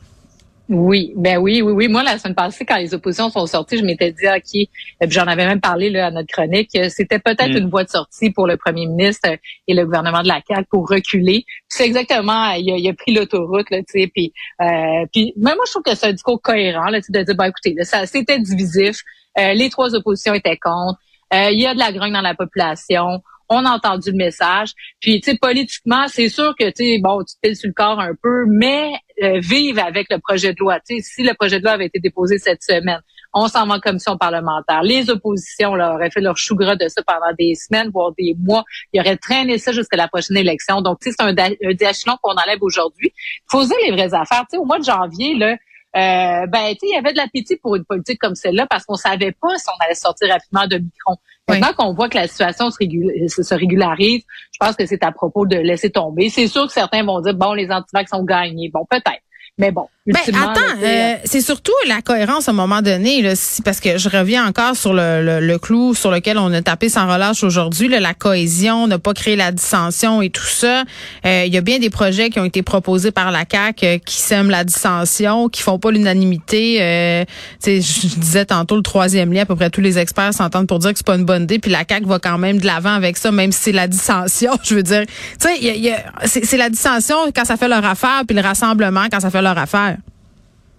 Oui, 0.68 1.14
ben 1.16 1.38
oui, 1.38 1.62
oui, 1.62 1.74
oui. 1.74 1.88
Moi, 1.88 2.02
la 2.02 2.18
semaine 2.18 2.34
passée, 2.34 2.66
quand 2.66 2.78
les 2.78 2.92
oppositions 2.96 3.30
sont 3.30 3.46
sorties, 3.46 3.78
je 3.78 3.84
m'étais 3.86 4.12
dit, 4.12 4.28
OK, 4.28 4.42
puis 4.52 4.70
j'en 5.10 5.28
avais 5.28 5.46
même 5.46 5.62
parlé 5.62 5.92
là, 5.92 6.08
à 6.08 6.12
notre 6.12 6.28
chronique, 6.34 6.72
euh, 6.76 6.90
c'était 6.90 7.20
peut-être 7.20 7.52
Mm. 7.54 7.58
une 7.58 7.70
voie 7.70 7.84
de 7.84 7.90
sortie 7.90 8.32
pour 8.32 8.48
le 8.48 8.58
premier 8.58 8.88
ministre 8.88 9.30
euh, 9.30 9.38
et 9.68 9.76
le 9.76 9.86
gouvernement 9.86 10.24
de 10.24 10.28
la 10.28 10.42
CAQ 10.48 10.66
pour 10.72 10.88
reculer. 10.90 11.46
C'est 11.70 11.86
exactement, 11.86 12.50
il 12.54 12.72
a, 12.72 12.78
il 12.78 12.88
a 12.90 12.94
pris 12.94 13.14
l'autoroute, 13.14 13.70
là, 13.70 13.78
tu 13.80 14.00
sais, 14.02 14.08
puis, 14.08 14.34
euh, 14.62 15.06
puis 15.14 15.34
même 15.38 15.56
moi, 15.56 15.66
je 15.68 15.72
trouve 15.72 15.84
que 15.84 15.94
c'est 15.94 16.08
un 16.08 16.14
discours 16.14 16.42
cohérent, 16.42 16.90
là, 16.90 17.00
de 17.00 17.22
dire, 17.24 17.36
ben 17.36 17.46
écoutez, 17.46 17.76
là, 17.78 17.84
ça, 17.84 18.06
c'était 18.08 18.40
divisif, 18.40 18.98
Euh, 19.38 19.54
les 19.54 19.70
trois 19.70 19.94
oppositions 19.94 20.34
étaient 20.34 20.58
contre, 20.58 20.98
Euh, 21.34 21.50
il 21.52 21.60
y 21.60 21.66
a 21.68 21.74
de 21.74 21.80
la 21.80 21.92
grogne 21.92 22.14
dans 22.14 22.22
la 22.22 22.36
population, 22.36 23.22
on 23.50 23.66
a 23.66 23.72
entendu 23.72 24.12
le 24.12 24.18
message. 24.18 24.72
Puis, 25.00 25.22
tu 25.22 25.32
sais, 25.32 25.38
politiquement, 25.38 26.08
c'est 26.08 26.30
sûr 26.30 26.54
que, 26.58 26.70
tu 26.72 27.02
bon, 27.02 27.24
tu 27.24 27.36
te 27.36 27.40
piles 27.42 27.56
sur 27.56 27.68
le 27.68 27.74
corps 27.74 28.00
un 28.00 28.14
peu, 28.22 28.46
mais 28.48 28.92
euh, 29.24 29.42
avec 29.78 30.08
le 30.10 30.20
projet 30.20 30.54
de 30.54 30.60
loi. 30.60 30.80
Tu 30.80 30.98
sais, 30.98 31.02
si 31.02 31.24
le 31.24 31.34
projet 31.34 31.60
de 31.60 31.64
loi 31.64 31.74
avait 31.74 31.86
été 31.86 32.00
déposé 32.00 32.38
cette 32.38 32.64
semaine, 32.64 33.02
on 33.34 33.48
s'en 33.48 33.68
va 33.68 33.76
en 33.76 33.80
commission 33.80 34.18
parlementaire. 34.18 34.82
Les 34.82 35.10
oppositions 35.10 35.76
là, 35.76 35.94
auraient 35.94 36.10
fait 36.10 36.22
leur 36.22 36.38
chou 36.38 36.56
gras 36.56 36.78
de 36.78 36.88
ça 36.88 37.02
pendant 37.06 37.34
des 37.38 37.54
semaines, 37.56 37.90
voire 37.94 38.14
des 38.18 38.34
mois. 38.40 38.64
Ils 38.94 39.02
auraient 39.02 39.18
traîné 39.18 39.58
ça 39.58 39.74
jusqu'à 39.74 39.98
la 39.98 40.08
prochaine 40.08 40.38
élection. 40.38 40.82
Donc, 40.82 41.00
tu 41.02 41.12
sais, 41.12 41.16
c'est 41.20 41.26
un, 41.26 41.36
un 41.38 42.16
qu'on 42.22 42.32
enlève 42.32 42.60
aujourd'hui. 42.62 43.12
Faut 43.52 43.64
les 43.86 43.92
vraies 43.92 44.14
affaires. 44.14 44.46
Tu 44.50 44.56
sais, 44.56 44.58
au 44.58 44.66
mois 44.66 44.80
de 44.80 44.86
janvier, 44.86 45.36
là, 45.36 45.58
euh, 45.96 46.48
ben, 46.48 46.74
tu 46.74 46.80
sais, 46.80 46.88
il 46.88 46.94
y 46.94 46.98
avait 46.98 47.14
de 47.14 47.18
l'appétit 47.18 47.58
pour 47.58 47.76
une 47.76 47.86
politique 47.86 48.20
comme 48.20 48.36
celle-là 48.36 48.68
parce 48.70 48.86
qu'on 48.86 48.96
savait 48.96 49.32
pas 49.32 49.58
si 49.58 49.66
on 49.70 49.84
allait 49.86 49.96
sortir 49.96 50.30
rapidement 50.30 50.68
de 50.68 50.78
Micron. 50.78 51.18
Maintenant 51.48 51.74
qu'on 51.74 51.94
voit 51.94 52.10
que 52.10 52.18
la 52.18 52.28
situation 52.28 52.70
se, 52.72 52.78
régul- 52.78 53.30
se- 53.30 53.44
se 53.44 53.54
régularise, 53.54 54.24
je 54.52 54.58
pense 54.60 54.76
que 54.76 54.86
c'est 54.86 55.04
à 55.04 55.12
propos 55.12 55.46
de 55.46 55.58
laisser 55.58 55.92
tomber. 55.92 56.30
C'est 56.30 56.48
sûr 56.48 56.66
que 56.66 56.74
certains 56.74 57.04
vont 57.04 57.22
dire, 57.22 57.36
bon, 57.36 57.54
les 57.54 57.70
antivax 57.72 58.10
sont 58.10 58.24
gagnés. 58.24 58.70
Bon, 58.70 58.86
peut-être. 58.90 59.22
Mais 59.58 59.72
bon, 59.72 59.88
Ben, 60.08 60.20
attends, 60.36 60.62
euh, 60.84 61.16
c'est 61.26 61.42
surtout 61.42 61.72
la 61.88 62.02
cohérence 62.04 62.48
à 62.48 62.52
un 62.52 62.54
moment 62.54 62.84
donné, 62.84 63.24
là, 63.24 63.36
si- 63.36 63.64
parce 63.64 63.80
que 63.80 63.98
je 63.98 64.08
reviens 64.08 64.46
encore 64.48 64.76
sur 64.76 64.94
le, 64.94 65.24
le, 65.24 65.40
le 65.40 65.58
clou 65.58 65.96
sur 65.96 66.12
lequel 66.12 66.38
on 66.38 66.54
a 66.54 66.62
tapé 66.62 66.90
sans 66.90 67.12
relâche 67.12 67.44
aujourd'hui, 67.44 67.88
la 67.88 68.14
cohésion, 68.14 68.86
ne 68.86 68.98
pas 68.98 69.16
créer 69.16 69.36
la 69.36 69.52
dissension 69.52 70.22
et 70.22 70.30
tout 70.30 70.46
ça. 70.46 70.84
Euh, 71.26 71.46
Il 71.48 71.54
y 71.54 71.58
a 71.58 71.62
bien 71.62 71.80
des 71.80 71.90
projets 71.90 72.30
qui 72.30 72.40
ont 72.40 72.46
été 72.46 72.62
proposés 72.62 73.10
par 73.10 73.32
la 73.32 73.46
CAC 73.46 73.84
euh, 73.84 73.98
qui 73.98 74.18
sèment 74.18 74.52
la 74.52 74.64
dissension, 74.64 75.50
qui 75.50 75.64
font 75.64 75.80
pas 75.80 75.90
l'unanimité. 75.90 76.78
Euh, 76.82 77.26
tu 77.64 77.82
sais, 77.82 77.82
je 77.82 78.16
disais 78.20 78.46
tantôt 78.46 78.76
le 78.76 78.84
troisième 78.84 79.34
lien, 79.34 79.42
à 79.42 79.46
peu 79.48 79.56
près 79.56 79.72
tous 79.72 79.82
les 79.82 79.98
experts 79.98 80.36
s'entendent 80.36 80.68
pour 80.68 80.78
dire 80.78 80.92
que 80.92 80.98
c'est 81.00 81.08
pas 81.08 81.16
une 81.16 81.26
bonne 81.26 81.44
idée, 81.44 81.58
puis 81.58 81.72
la 81.72 81.84
CAC 81.84 82.04
va 82.06 82.20
quand 82.20 82.38
même 82.38 82.60
de 82.60 82.66
l'avant 82.68 82.94
avec 82.94 83.18
ça, 83.18 83.32
même 83.32 83.52
si 83.52 83.60
c'est 83.60 83.72
la 83.72 83.88
dissension. 83.88 84.52
Je 84.64 84.76
veux 84.76 84.84
dire, 84.84 85.02
tu 85.08 85.48
sais, 85.48 85.58
il 85.60 85.66
y 85.66 85.70
a- 85.72 85.74
il 85.76 85.84
y 85.84 85.90
a- 85.90 86.04
c'est 86.26 86.46
c'est 86.46 86.58
la 86.58 86.70
dissension 86.70 87.16
quand 87.36 87.46
ça 87.46 87.58
fait 87.58 87.68
leur 87.68 87.84
affaire, 87.86 88.22
puis 88.28 88.36
le 88.36 88.44
rassemblement 88.44 89.06
quand 89.12 89.20
ça 89.20 89.32
fait 89.32 89.42
leur 89.42 89.58
affaire. 89.58 89.95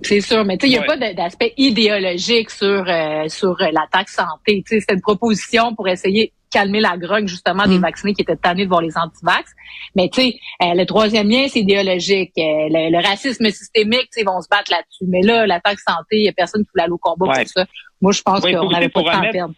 C'est 0.02 0.20
sûr, 0.20 0.44
mais 0.44 0.58
tu 0.58 0.66
sais, 0.66 0.72
il 0.72 0.78
n'y 0.78 0.78
a 0.78 0.82
Ouais. 0.82 0.98
pas 0.98 1.12
d'aspect 1.14 1.54
idéologique 1.56 2.50
sur 2.50 2.84
euh, 2.88 3.28
sur 3.28 3.56
euh, 3.60 3.70
la 3.72 3.86
taxe 3.90 4.14
santé. 4.14 4.62
Tu 4.66 4.74
sais, 4.74 4.80
c'était 4.80 4.94
une 4.94 5.00
proposition 5.00 5.74
pour 5.74 5.88
essayer 5.88 6.26
de 6.26 6.32
calmer 6.50 6.80
la 6.80 6.96
grogne 6.98 7.26
justement 7.26 7.66
des 7.66 7.78
Mm. 7.78 7.82
vaccinés 7.82 8.12
qui 8.14 8.22
étaient 8.22 8.36
tannés 8.36 8.64
de 8.64 8.68
voir 8.68 8.82
les 8.82 8.96
antivax. 8.96 9.52
Mais 9.94 10.08
tu 10.10 10.20
sais, 10.20 10.34
euh, 10.62 10.74
le 10.74 10.84
troisième 10.84 11.28
lien, 11.28 11.46
c'est 11.48 11.60
idéologique. 11.60 12.32
Euh, 12.38 12.42
le, 12.70 12.90
le 12.92 13.06
racisme 13.06 13.46
systémique, 13.50 14.02
tu 14.02 14.08
sais, 14.12 14.20
ils 14.20 14.26
vont 14.26 14.40
se 14.42 14.48
battre 14.50 14.70
là-dessus. 14.70 15.04
Mais 15.08 15.22
là, 15.22 15.46
la 15.46 15.60
taxe 15.60 15.82
santé, 15.88 16.16
il 16.18 16.22
n'y 16.22 16.28
a 16.28 16.32
personne 16.32 16.62
qui 16.62 16.68
voulait 16.74 16.84
aller 16.84 16.92
au 16.92 16.98
combat 16.98 17.26
Ouais. 17.32 17.42
pour 17.44 17.48
ça. 17.48 17.66
Moi, 18.02 18.12
je 18.12 18.22
pense 18.22 18.42
Oui, 18.44 18.52
qu'on 18.52 18.68
n'avait 18.70 18.88
pas 18.90 19.00
de 19.00 19.06
temps 19.06 19.22
à 19.22 19.28
perdre. 19.30 19.54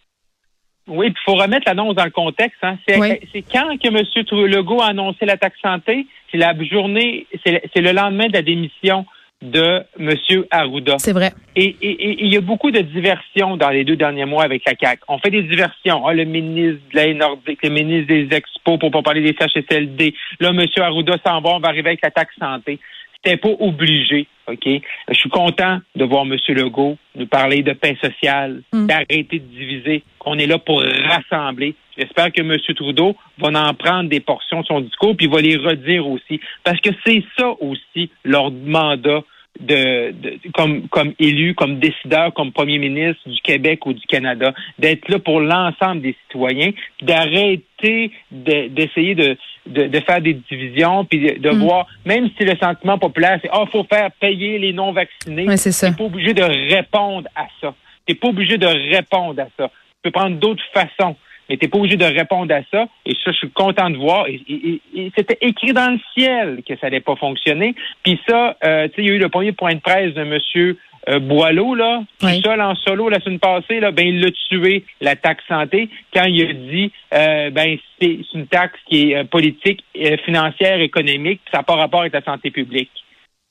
Oui, 0.87 1.11
puis 1.11 1.21
il 1.21 1.31
faut 1.31 1.37
remettre 1.37 1.65
l'annonce 1.67 1.95
dans 1.95 2.05
le 2.05 2.09
contexte. 2.11 2.57
Hein. 2.63 2.77
C'est, 2.87 2.97
Oui. 2.97 3.19
quand 3.51 3.77
que 3.77 3.87
M. 3.89 4.47
Legault 4.49 4.81
a 4.81 4.87
annoncé 4.87 5.25
la 5.25 5.37
taxe 5.37 5.59
santé? 5.61 6.07
C'est 6.31 6.37
la 6.37 6.53
journée, 6.63 7.27
c'est 7.43 7.81
le 7.81 7.91
lendemain 7.91 8.27
de 8.27 8.33
la 8.33 8.41
démission 8.41 9.05
de 9.41 9.83
M. 9.97 10.43
Arruda. 10.51 10.97
C'est 10.99 11.13
vrai. 11.13 11.31
Et, 11.55 11.75
il 11.81 12.31
y 12.31 12.35
a 12.35 12.41
beaucoup 12.41 12.71
de 12.71 12.79
diversions 12.79 13.55
dans 13.55 13.69
les 13.69 13.85
deux 13.85 13.95
derniers 13.95 14.25
mois 14.25 14.43
avec 14.43 14.63
la 14.65 14.73
CAQ. 14.79 15.03
On 15.07 15.17
fait 15.17 15.31
des 15.31 15.43
diversions. 15.43 16.05
Ah, 16.05 16.13
le 16.13 16.25
ministre 16.25 16.81
de 16.91 16.95
la 16.95 17.13
Nordique, 17.13 17.59
le 17.63 17.69
ministre 17.69 18.07
des 18.07 18.27
Expos, 18.35 18.77
pour 18.77 18.91
pas 18.91 19.01
parler 19.01 19.21
des 19.21 19.35
CHSLD. 19.39 20.13
Là, 20.39 20.49
M. 20.49 20.65
Arruda 20.77 21.15
s'en 21.25 21.39
va, 21.41 21.51
on 21.51 21.59
va 21.59 21.69
arriver 21.69 21.89
avec 21.89 22.01
la 22.03 22.11
taxe 22.11 22.35
santé. 22.37 22.79
C'était 23.23 23.37
pas 23.37 23.49
obligé, 23.59 24.27
OK? 24.47 24.65
Je 25.09 25.13
suis 25.13 25.29
content 25.29 25.79
de 25.95 26.05
voir 26.05 26.23
M. 26.23 26.37
Legault 26.49 26.97
nous 27.15 27.27
parler 27.27 27.63
de 27.63 27.73
paix 27.73 27.97
sociale, 28.01 28.61
Mm. 28.71 28.87
d'arrêter 28.87 29.39
de 29.39 29.45
diviser, 29.45 30.03
qu'on 30.19 30.37
est 30.37 30.47
là 30.47 30.57
pour 30.57 30.81
rassembler. 30.81 31.75
J'espère 31.97 32.31
que 32.31 32.41
M. 32.41 32.55
Trudeau 32.75 33.15
va 33.37 33.49
en 33.49 33.73
prendre 33.73 34.09
des 34.09 34.21
portions 34.21 34.61
de 34.61 34.65
son 34.65 34.79
discours, 34.79 35.17
puis 35.17 35.27
va 35.27 35.41
les 35.41 35.57
redire 35.57 36.07
aussi. 36.07 36.39
Parce 36.63 36.79
que 36.79 36.91
c'est 37.05 37.23
ça 37.37 37.53
aussi 37.59 38.09
leur 38.23 38.51
mandat 38.51 39.21
de, 39.59 40.11
de- 40.11 40.39
comme, 40.53 40.87
comme 40.87 41.13
élu, 41.19 41.53
comme 41.55 41.79
décideur, 41.79 42.33
comme 42.33 42.51
premier 42.51 42.77
ministre 42.77 43.27
du 43.29 43.39
Québec 43.41 43.85
ou 43.85 43.93
du 43.93 44.05
Canada, 44.07 44.53
d'être 44.77 45.09
là 45.09 45.19
pour 45.19 45.41
l'ensemble 45.41 46.01
des 46.01 46.15
citoyens, 46.27 46.71
d'arrêter 47.01 48.11
de- 48.31 48.67
d'essayer 48.69 49.15
de, 49.15 49.37
de, 49.67 49.87
de 49.87 49.99
faire 50.01 50.21
des 50.21 50.33
divisions, 50.49 51.05
puis 51.05 51.19
de, 51.39 51.49
Mm. 51.49 51.59
voir, 51.59 51.87
même 52.05 52.29
si 52.37 52.45
le 52.45 52.55
sentiment 52.57 52.97
populaire, 52.97 53.39
c'est, 53.41 53.49
ah, 53.51 53.65
faut 53.71 53.83
faire 53.83 54.09
payer 54.19 54.57
les 54.59 54.73
non-vaccinés, 54.73 55.47
Ouais, 55.47 55.57
c'est 55.57 55.95
pas 55.97 56.03
obligé 56.03 56.33
de 56.33 56.43
répondre 56.43 57.27
à 57.35 57.47
ça. 57.61 57.73
T'es 58.05 58.15
pas 58.15 58.29
obligé 58.29 58.57
de 58.57 58.65
répondre 58.95 59.41
à 59.41 59.47
ça. 59.57 59.67
Tu 59.67 59.95
peux 60.03 60.11
prendre 60.11 60.37
d'autres 60.37 60.63
façons, 60.73 61.15
mais 61.49 61.57
t'es 61.57 61.67
pas 61.67 61.77
obligé 61.79 61.97
de 61.97 62.05
répondre 62.05 62.53
à 62.53 62.61
ça. 62.71 62.87
Et 63.05 63.13
ça, 63.23 63.31
je 63.31 63.37
suis 63.37 63.49
content 63.49 63.89
de 63.89 63.97
voir. 63.97 64.27
Et, 64.27 64.41
et- 64.47 64.81
et- 64.95 65.05
et 65.05 65.11
c'était 65.17 65.37
écrit 65.41 65.73
dans 65.73 65.91
le 65.91 65.99
ciel 66.13 66.61
que 66.67 66.75
ça 66.77 66.87
allait 66.87 66.99
pas 66.99 67.15
fonctionner. 67.15 67.73
Puis 68.03 68.19
ça, 68.27 68.55
euh, 68.63 68.87
tu 68.89 68.95
sais, 68.95 69.01
il 69.01 69.07
y 69.07 69.11
a 69.11 69.13
eu 69.15 69.19
le 69.19 69.29
premier 69.29 69.51
point 69.51 69.73
de 69.73 69.79
presse 69.79 70.13
de 70.13 70.23
Monsieur 70.23 70.77
euh, 71.07 71.17
Boileau, 71.19 71.75
là, 71.75 72.03
Oui. 72.23 72.41
seul 72.43 72.59
en 72.61 72.75
solo 72.75 73.07
la 73.09 73.19
semaine 73.21 73.39
passée, 73.39 73.79
là, 73.79 73.89
ben 73.91 74.05
il 74.05 74.19
l'a 74.21 74.29
tué, 74.49 74.83
la 74.99 75.15
taxe 75.15 75.43
santé, 75.47 75.89
quand 76.13 76.25
il 76.25 76.41
a 76.43 76.53
dit 76.53 76.91
euh, 77.13 77.49
ben 77.51 77.77
c'est 77.99 78.19
une 78.33 78.47
taxe 78.47 78.77
qui 78.85 79.11
est 79.11 79.15
euh, 79.15 79.23
politique, 79.23 79.83
euh, 79.97 80.17
financière, 80.25 80.79
économique, 80.81 81.39
puis 81.45 81.51
ça 81.51 81.59
n'a 81.59 81.63
pas 81.63 81.75
rapport 81.77 82.01
avec 82.01 82.13
la 82.13 82.21
santé 82.21 82.51
publique. 82.51 82.91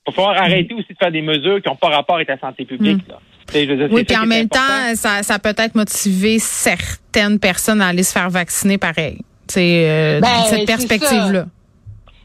Il 0.07 0.11
va 0.11 0.13
falloir 0.15 0.35
Mm. 0.35 0.45
arrêter 0.45 0.75
aussi 0.75 0.93
de 0.93 0.99
faire 1.01 1.11
des 1.11 1.23
mesures 1.23 1.61
qui 1.63 1.69
n'ont 1.69 1.75
pas 1.77 1.89
rapport 1.89 2.17
avec 2.17 2.29
la 2.29 2.39
santé 2.39 2.65
publique. 2.67 3.09
Là. 3.09 3.19
Je 3.53 3.93
Oui, 3.93 4.01
c'est 4.01 4.05
puis 4.05 4.17
en 4.17 4.27
même 4.27 4.45
important. 4.45 4.67
temps, 4.67 4.95
ça, 4.97 5.23
ça 5.23 5.39
peut 5.39 5.55
être 5.57 5.75
motivé 5.75 6.39
certaines 6.39 7.39
personnes 7.39 7.81
à 7.81 7.89
aller 7.89 8.03
se 8.03 8.13
faire 8.13 8.31
vacciner 8.31 8.79
pareil. 8.79 9.19
C'est 9.49 9.85
euh, 9.89 10.21
Ben, 10.21 10.29
cette 10.49 10.61
c'est 10.61 10.65
perspective-là. 10.67 11.47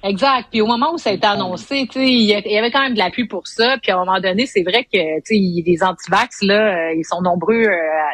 Exact. 0.05 0.47
Puis 0.51 0.59
au 0.59 0.67
moment 0.67 0.93
où 0.93 0.97
ça 0.97 1.11
a 1.11 1.13
été 1.13 1.25
annoncé, 1.25 1.87
tu 1.89 1.99
sais, 1.99 2.05
il 2.11 2.23
y 2.25 2.57
avait 2.57 2.71
quand 2.71 2.81
même 2.81 2.93
de 2.93 2.97
l'appui 2.99 3.25
pour 3.25 3.47
ça. 3.47 3.77
Puis 3.81 3.89
à 3.89 3.95
un 3.95 3.99
moment 4.05 4.19
donné, 4.19 4.45
c'est 4.45 4.63
vrai 4.63 4.83
que 4.83 4.89
tu 4.97 5.21
sais, 5.23 5.35
il- 5.37 5.63
les 5.65 5.81
antivax 5.81 6.41
là, 6.43 6.89
euh, 6.89 6.93
ils 6.97 7.05
sont 7.05 7.21
nombreux 7.21 7.63
euh, 7.63 7.71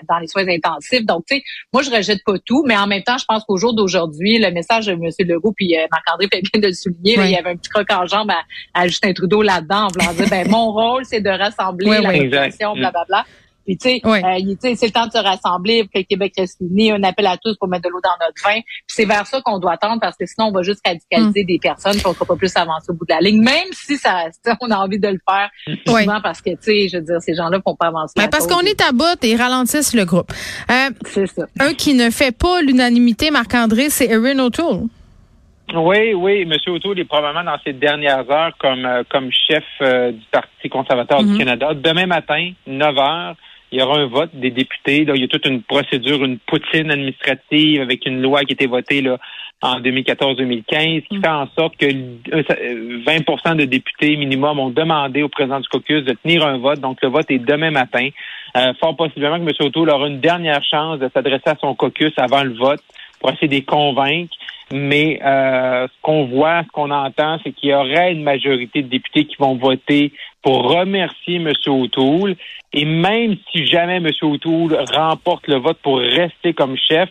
dans 0.07 0.19
les 0.19 0.27
soins 0.27 0.47
intensifs. 0.47 1.03
Donc 1.05 1.23
tu 1.27 1.37
sais, 1.37 1.43
moi 1.73 1.81
je 1.81 1.89
rejette 1.89 2.23
pas 2.23 2.37
tout, 2.45 2.63
mais 2.67 2.77
en 2.77 2.85
même 2.85 3.01
temps, 3.01 3.17
je 3.17 3.25
pense 3.27 3.43
qu'au 3.43 3.57
jour 3.57 3.73
d'aujourd'hui, 3.73 4.37
le 4.37 4.51
message 4.51 4.85
de 4.85 4.91
M. 4.91 4.99
Legault 5.27 5.53
puis 5.57 5.75
euh, 5.75 5.87
Marc-André 5.91 6.27
fait 6.31 6.41
bien 6.41 6.61
de 6.61 6.67
le 6.67 6.73
souligner, 6.73 7.15
là, 7.15 7.23
Oui. 7.23 7.29
il 7.29 7.33
y 7.33 7.37
avait 7.37 7.49
un 7.49 7.55
petit 7.55 7.69
croc 7.69 7.87
en 7.91 8.05
jambe 8.05 8.29
à, 8.29 8.79
à 8.79 8.87
Justin 8.87 9.11
Trudeau 9.13 9.41
là-dedans, 9.41 9.85
en 9.85 9.87
voulant 9.87 10.13
dire 10.13 10.29
ben 10.29 10.47
mon 10.47 10.71
rôle 10.71 11.05
c'est 11.05 11.21
de 11.21 11.29
rassembler 11.31 11.89
Oui, 11.89 11.97
la 12.03 12.09
oui. 12.09 12.17
population, 12.19 12.73
blablabla. 12.75 13.25
Puis 13.69 13.77
tu 13.77 13.87
sais, 13.89 14.01
Oui. 14.03 14.17
euh, 14.23 14.37
il- 14.39 14.57
tu 14.57 14.67
sais, 14.69 14.75
c'est 14.75 14.87
le 14.87 14.91
temps 14.91 15.05
de 15.05 15.11
se 15.11 15.19
rassembler 15.19 15.83
pour 15.83 15.93
que 15.93 15.99
le 15.99 16.03
Québec 16.05 16.33
reste 16.35 16.57
uni, 16.59 16.91
un 16.91 17.03
appel 17.03 17.27
à 17.27 17.37
tous 17.37 17.55
pour 17.59 17.67
mettre 17.67 17.83
de 17.83 17.89
l'eau 17.89 18.01
dans 18.03 18.25
notre 18.25 18.41
vin. 18.43 18.61
Puis 18.61 18.63
c'est 18.87 19.05
vers 19.05 19.27
ça 19.27 19.41
qu'on 19.41 19.59
doit 19.59 19.77
tendre 19.77 20.01
parce 20.01 20.17
que 20.17 20.25
sinon 20.25 20.47
on 20.47 20.51
va 20.51 20.63
juste 20.63 20.81
Mm. 20.83 20.89
radicaliser 20.89 21.43
des 21.43 21.59
personnes 21.59 21.93
puis 21.93 22.01
on 22.07 22.13
sera 22.13 22.25
pas 22.25 22.35
plus 22.35 22.51
avancer 22.57 22.87
au 22.89 22.93
bout 22.95 23.05
de 23.05 23.13
la 23.13 23.19
ligne, 23.21 23.43
même 23.43 23.67
si 23.73 23.97
ça, 23.97 24.23
tu 24.25 24.49
sais, 24.49 24.57
on 24.61 24.71
a 24.71 24.77
envie 24.77 24.97
de 24.97 25.07
le 25.07 25.19
faire 25.29 25.49
Oui. 25.67 26.01
souvent 26.03 26.19
parce 26.21 26.41
que 26.41 26.49
tu 26.49 26.57
sais, 26.61 26.87
je 26.87 26.97
veux 26.97 27.03
dire, 27.03 27.21
ces 27.21 27.35
gens-là 27.35 27.59
font 27.63 27.75
pas 27.75 27.87
avancer. 27.89 28.13
Ben, 28.17 28.27
parce 28.27 28.47
qu'on 28.47 28.61
est 28.61 28.81
à 28.81 28.91
bout 28.91 29.23
et 29.23 29.29
ils 29.33 29.35
ralentissent 29.39 29.93
le 29.93 30.05
groupe. 30.05 30.31
Euh, 30.71 30.89
c'est 31.05 31.27
ça. 31.27 31.43
un 31.59 31.73
qui 31.75 31.93
ne 31.93 32.09
fait 32.09 32.35
pas 32.35 32.61
l'unanimité, 32.61 33.29
Marc-André, 33.29 33.91
c'est 33.91 34.07
Erin 34.09 34.39
O'Toole. 34.39 34.87
Oui, 35.75 36.15
oui, 36.15 36.41
M. 36.41 36.53
O'Toole 36.73 36.99
est 36.99 37.05
probablement 37.05 37.43
dans 37.43 37.59
ses 37.63 37.73
dernières 37.73 38.27
heures 38.31 38.53
comme, 38.59 38.85
euh, 38.85 39.03
comme 39.07 39.29
chef 39.31 39.63
euh, 39.81 40.11
du 40.11 40.25
Parti 40.31 40.67
conservateur 40.67 41.23
du 41.23 41.37
Canada. 41.37 41.75
Demain 41.75 42.07
matin, 42.07 42.53
9 42.65 42.97
heures, 42.97 43.35
il 43.71 43.79
y 43.79 43.81
aura 43.81 43.99
un 43.99 44.07
vote 44.07 44.31
des 44.33 44.51
députés. 44.51 45.05
Là, 45.05 45.13
il 45.15 45.21
y 45.21 45.25
a 45.25 45.27
toute 45.27 45.45
une 45.45 45.61
procédure, 45.61 46.23
une 46.23 46.39
poutine 46.39 46.91
administrative 46.91 47.81
avec 47.81 48.05
une 48.05 48.21
loi 48.21 48.43
qui 48.43 48.53
a 48.53 48.55
été 48.55 48.67
votée 48.67 49.01
là, 49.01 49.17
en 49.61 49.79
2014-2015 49.79 51.03
qui 51.03 51.19
fait 51.19 51.27
en 51.27 51.47
sorte 51.57 51.75
que 51.77 51.85
euh, 51.85 53.03
20% 53.05 53.55
de 53.57 53.65
députés 53.65 54.15
minimum 54.15 54.59
ont 54.59 54.69
demandé 54.69 55.21
au 55.21 55.29
président 55.29 55.59
du 55.59 55.67
caucus 55.67 56.03
de 56.03 56.13
tenir 56.13 56.45
un 56.45 56.57
vote. 56.57 56.79
Donc, 56.79 56.99
le 57.01 57.09
vote 57.09 57.29
est 57.29 57.39
demain 57.39 57.71
matin. 57.71 58.09
Euh, 58.57 58.73
fort 58.79 58.95
possiblement 58.95 59.37
que 59.37 59.43
M. 59.43 59.51
O'Toole 59.59 59.89
aura 59.91 60.07
une 60.07 60.19
dernière 60.19 60.63
chance 60.63 60.99
de 60.99 61.09
s'adresser 61.13 61.49
à 61.49 61.55
son 61.61 61.75
caucus 61.75 62.13
avant 62.17 62.43
le 62.43 62.53
vote 62.53 62.81
pour 63.19 63.31
essayer 63.31 63.47
de 63.47 63.53
les 63.53 63.63
convaincre. 63.63 64.35
Mais 64.71 65.19
euh, 65.23 65.87
ce 65.87 66.01
qu'on 66.01 66.25
voit, 66.25 66.63
ce 66.63 66.69
qu'on 66.71 66.91
entend, 66.91 67.39
c'est 67.43 67.51
qu'il 67.51 67.69
y 67.69 67.73
aurait 67.73 68.11
une 68.11 68.23
majorité 68.23 68.83
de 68.83 68.87
députés 68.87 69.25
qui 69.25 69.35
vont 69.39 69.55
voter 69.55 70.13
pour 70.43 70.71
remercier 70.71 71.37
M. 71.37 71.51
O'Toole. 71.67 72.35
Et 72.71 72.85
même 72.85 73.35
si 73.51 73.65
jamais 73.65 73.97
M. 73.97 74.09
O'Toole 74.21 74.77
remporte 74.93 75.47
le 75.47 75.55
vote 75.55 75.79
pour 75.81 75.97
rester 75.97 76.53
comme 76.53 76.77
chef, 76.77 77.09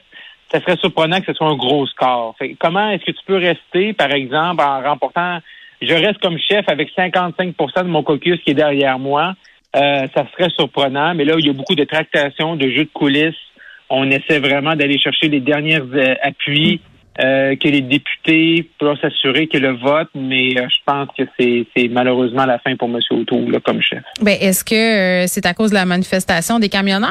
ça 0.50 0.60
serait 0.60 0.76
surprenant 0.76 1.20
que 1.20 1.26
ce 1.26 1.34
soit 1.34 1.48
un 1.48 1.56
gros 1.56 1.86
score. 1.86 2.36
Comment 2.58 2.90
est-ce 2.90 3.04
que 3.04 3.10
tu 3.10 3.24
peux 3.26 3.36
rester, 3.36 3.92
par 3.92 4.12
exemple, 4.12 4.62
en 4.62 4.80
remportant, 4.80 5.40
je 5.82 5.94
reste 5.94 6.18
comme 6.18 6.38
chef 6.38 6.64
avec 6.68 6.90
55% 6.96 7.82
de 7.82 7.88
mon 7.88 8.02
caucus 8.02 8.40
qui 8.42 8.50
est 8.50 8.54
derrière 8.54 8.98
moi, 8.98 9.34
euh, 9.76 10.06
ça 10.14 10.26
serait 10.32 10.50
surprenant. 10.50 11.14
Mais 11.14 11.24
là, 11.24 11.34
il 11.38 11.46
y 11.46 11.50
a 11.50 11.52
beaucoup 11.52 11.74
de 11.74 11.84
tractations, 11.84 12.56
de 12.56 12.70
jeux 12.70 12.84
de 12.84 12.90
coulisses. 12.92 13.34
On 13.90 14.10
essaie 14.10 14.38
vraiment 14.40 14.74
d'aller 14.76 14.98
chercher 14.98 15.28
les 15.28 15.40
derniers 15.40 15.80
euh, 15.80 16.14
appuis. 16.22 16.80
Euh, 17.20 17.56
que 17.56 17.66
les 17.66 17.80
députés 17.80 18.70
peuvent 18.78 18.96
s'assurer 19.00 19.48
que 19.48 19.58
le 19.58 19.72
vote, 19.72 20.06
mais 20.14 20.56
euh, 20.56 20.68
je 20.68 20.76
pense 20.86 21.08
que 21.18 21.24
c'est 21.36 21.88
malheureusement 21.88 22.46
la 22.46 22.60
fin 22.60 22.76
pour 22.76 22.88
M. 22.88 23.00
O'Toole 23.10 23.50
là, 23.50 23.58
comme 23.58 23.82
chef. 23.82 24.04
Ben, 24.22 24.36
est-ce 24.40 24.64
que 24.64 25.24
euh, 25.24 25.26
c'est 25.26 25.44
à 25.44 25.52
cause 25.52 25.70
de 25.70 25.74
la 25.74 25.84
manifestation 25.84 26.60
des 26.60 26.68
camionneurs? 26.68 27.10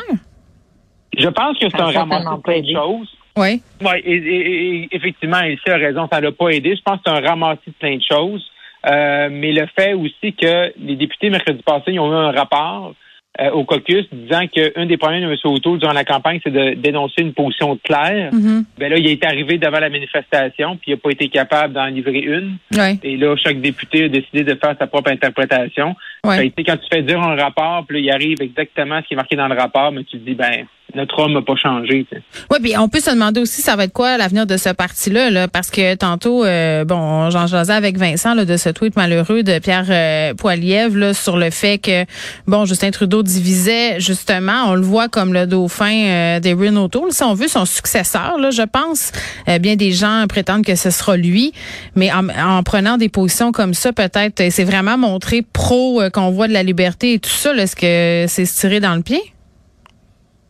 Je 1.18 1.28
pense 1.28 1.58
que 1.60 1.66
c'est 1.70 1.82
un 1.82 1.92
ramassage 1.92 2.62
de 2.62 2.72
choses. 2.74 3.18
Oui. 3.36 3.62
Oui, 3.82 3.92
et, 4.06 4.14
et- 4.16 4.76
et- 4.84 4.90
effectivement, 4.96 5.40
Elsie 5.40 5.70
a 5.70 5.76
raison, 5.76 6.08
ça 6.10 6.22
l'a 6.22 6.32
pas 6.32 6.50
aidé. 6.52 6.78
Je 6.78 6.82
pense 6.84 7.00
que 7.02 7.02
c'est 7.08 7.12
un 7.12 7.28
ramassis 7.28 7.60
de 7.68 7.74
plein 7.78 7.98
de 7.98 8.04
choses. 8.10 8.50
Euh, 8.90 9.28
mais 9.30 9.52
le 9.52 9.68
fait 9.78 9.94
aussi 9.94 10.32
que 10.34 10.72
les 10.80 10.96
députés, 10.96 11.30
mercredi 11.30 11.62
passé, 11.64 11.84
ils 11.92 12.00
ont 12.00 12.10
eu 12.12 12.16
un 12.16 12.32
rapport 12.32 12.94
euh, 13.40 13.52
au 13.52 13.64
caucus 13.64 14.06
disant 14.12 14.48
qu'un 14.48 14.86
des 14.86 14.98
problèmes 14.98 15.22
de 15.22 15.28
M. 15.28 15.36
O'Toole 15.44 15.80
durant 15.80 15.94
la 15.94 16.04
campagne, 16.04 16.40
c'est 16.44 16.52
de 16.52 16.74
dénoncer 16.74 17.22
une 17.22 17.34
position 17.34 17.78
claire. 17.84 18.34
Mhm. 18.34 18.66
Ben 18.78 18.90
là, 18.90 18.98
il 18.98 19.08
est 19.08 19.24
arrivé 19.26 19.58
devant 19.58 19.80
la 19.80 19.90
manifestation, 19.90 20.78
puis 20.78 20.92
il 20.92 20.94
n'a 20.96 20.98
pas 20.98 21.12
été 21.12 21.30
capable 21.30 21.74
d'en 21.74 21.86
livrer 21.86 22.20
une. 22.20 22.58
Oui. 22.74 23.00
Et 23.04 23.18
là, 23.18 23.36
chaque 23.36 23.62
député 23.62 24.06
a 24.06 24.10
décidé 24.10 24.44
de 24.44 24.56
faire 24.56 24.76
sa 24.80 24.88
propre 24.88 25.12
interprétation. 25.12 25.96
Ouais. 26.24 26.38
Fait 26.38 26.50
que, 26.50 26.56
tu 26.56 26.64
sais, 26.64 26.64
quand 26.64 26.78
tu 26.78 26.88
fais 26.92 27.04
dire 27.04 27.22
un 27.22 27.36
rapport, 27.36 27.86
puis 27.88 27.98
là, 27.98 28.02
il 28.02 28.12
arrive 28.12 28.42
exactement 28.42 29.00
ce 29.02 29.08
qui 29.08 29.14
est 29.14 29.18
marqué 29.18 29.36
dans 29.36 29.48
le 29.48 29.56
rapport, 29.56 29.92
mais 29.92 30.04
tu 30.04 30.18
te 30.18 30.26
dis, 30.26 30.36
ben, 30.36 30.66
notre 30.96 31.20
homme 31.20 31.34
n'a 31.34 31.42
pas 31.42 31.56
changé. 31.56 32.06
Oui, 32.50 32.58
puis 32.62 32.78
on 32.78 32.88
peut 32.88 33.00
se 33.00 33.12
demander 33.12 33.42
aussi 33.42 33.62
ça 33.62 33.76
va 33.76 33.86
être 33.86 33.94
quoi 33.94 34.18
l'avenir 34.18 34.46
de 34.46 34.58
ce 34.58 34.70
parti-là, 34.70 35.30
là, 35.30 35.48
parce 35.48 35.70
que 35.70 35.96
tantôt, 35.96 36.46
euh, 36.46 36.86
bon, 36.86 37.30
j'en 37.30 37.48
jasais 37.48 37.74
avec 37.74 37.98
Vincent 37.98 38.34
là, 38.34 38.46
de 38.46 38.58
ce 38.58 38.70
tweet 38.70 38.96
malheureux 38.96 39.44
de 39.44 39.60
Pierre 39.60 39.86
euh, 39.90 40.34
Poilievre 40.34 41.14
sur 41.14 41.38
le 41.38 41.50
fait 41.50 41.78
que 41.78 42.06
bon, 42.48 42.66
Justin 42.66 42.92
Trudeau 42.92 43.22
divisait 43.24 44.00
justement, 44.00 44.66
on 44.68 44.76
le 44.76 44.82
voit 44.82 45.10
comme 45.10 45.34
le 45.34 45.46
dauphin 45.46 46.06
euh, 46.08 46.40
d'Erin 46.40 46.76
O'Toole, 46.78 47.12
si 47.12 47.24
on 47.24 47.34
veut 47.34 47.48
son 47.48 47.66
successeur, 47.66 48.38
là, 48.40 48.52
je 48.52 48.64
pense. 48.64 49.12
Euh, 49.50 49.60
bien 49.60 49.76
des 49.76 49.92
gens 49.92 50.26
prétendent 50.30 50.66
que 50.66 50.76
ce 50.76 50.90
sera 50.90 51.18
lui, 51.18 51.52
mais 51.96 52.12
en, 52.12 52.28
en 52.30 52.64
prenant 52.64 52.98
des 52.98 53.10
positions 53.10 53.52
comme 53.52 53.74
ça, 53.74 53.92
peut-être, 53.92 54.42
c'est 54.50 54.64
vraiment 54.64 54.98
montrer 54.98 55.42
pro 55.42 56.02
qu'on 56.14 56.32
voit 56.32 56.48
de 56.48 56.54
la 56.54 56.64
liberté 56.64 57.14
et 57.14 57.20
tout 57.20 57.30
ça. 57.30 57.54
Est-ce 57.56 57.76
que 57.76 58.26
c'est 58.30 58.46
se 58.46 58.60
tirer 58.60 58.80
dans 58.80 58.96
le 58.96 59.02
pied? 59.02 59.22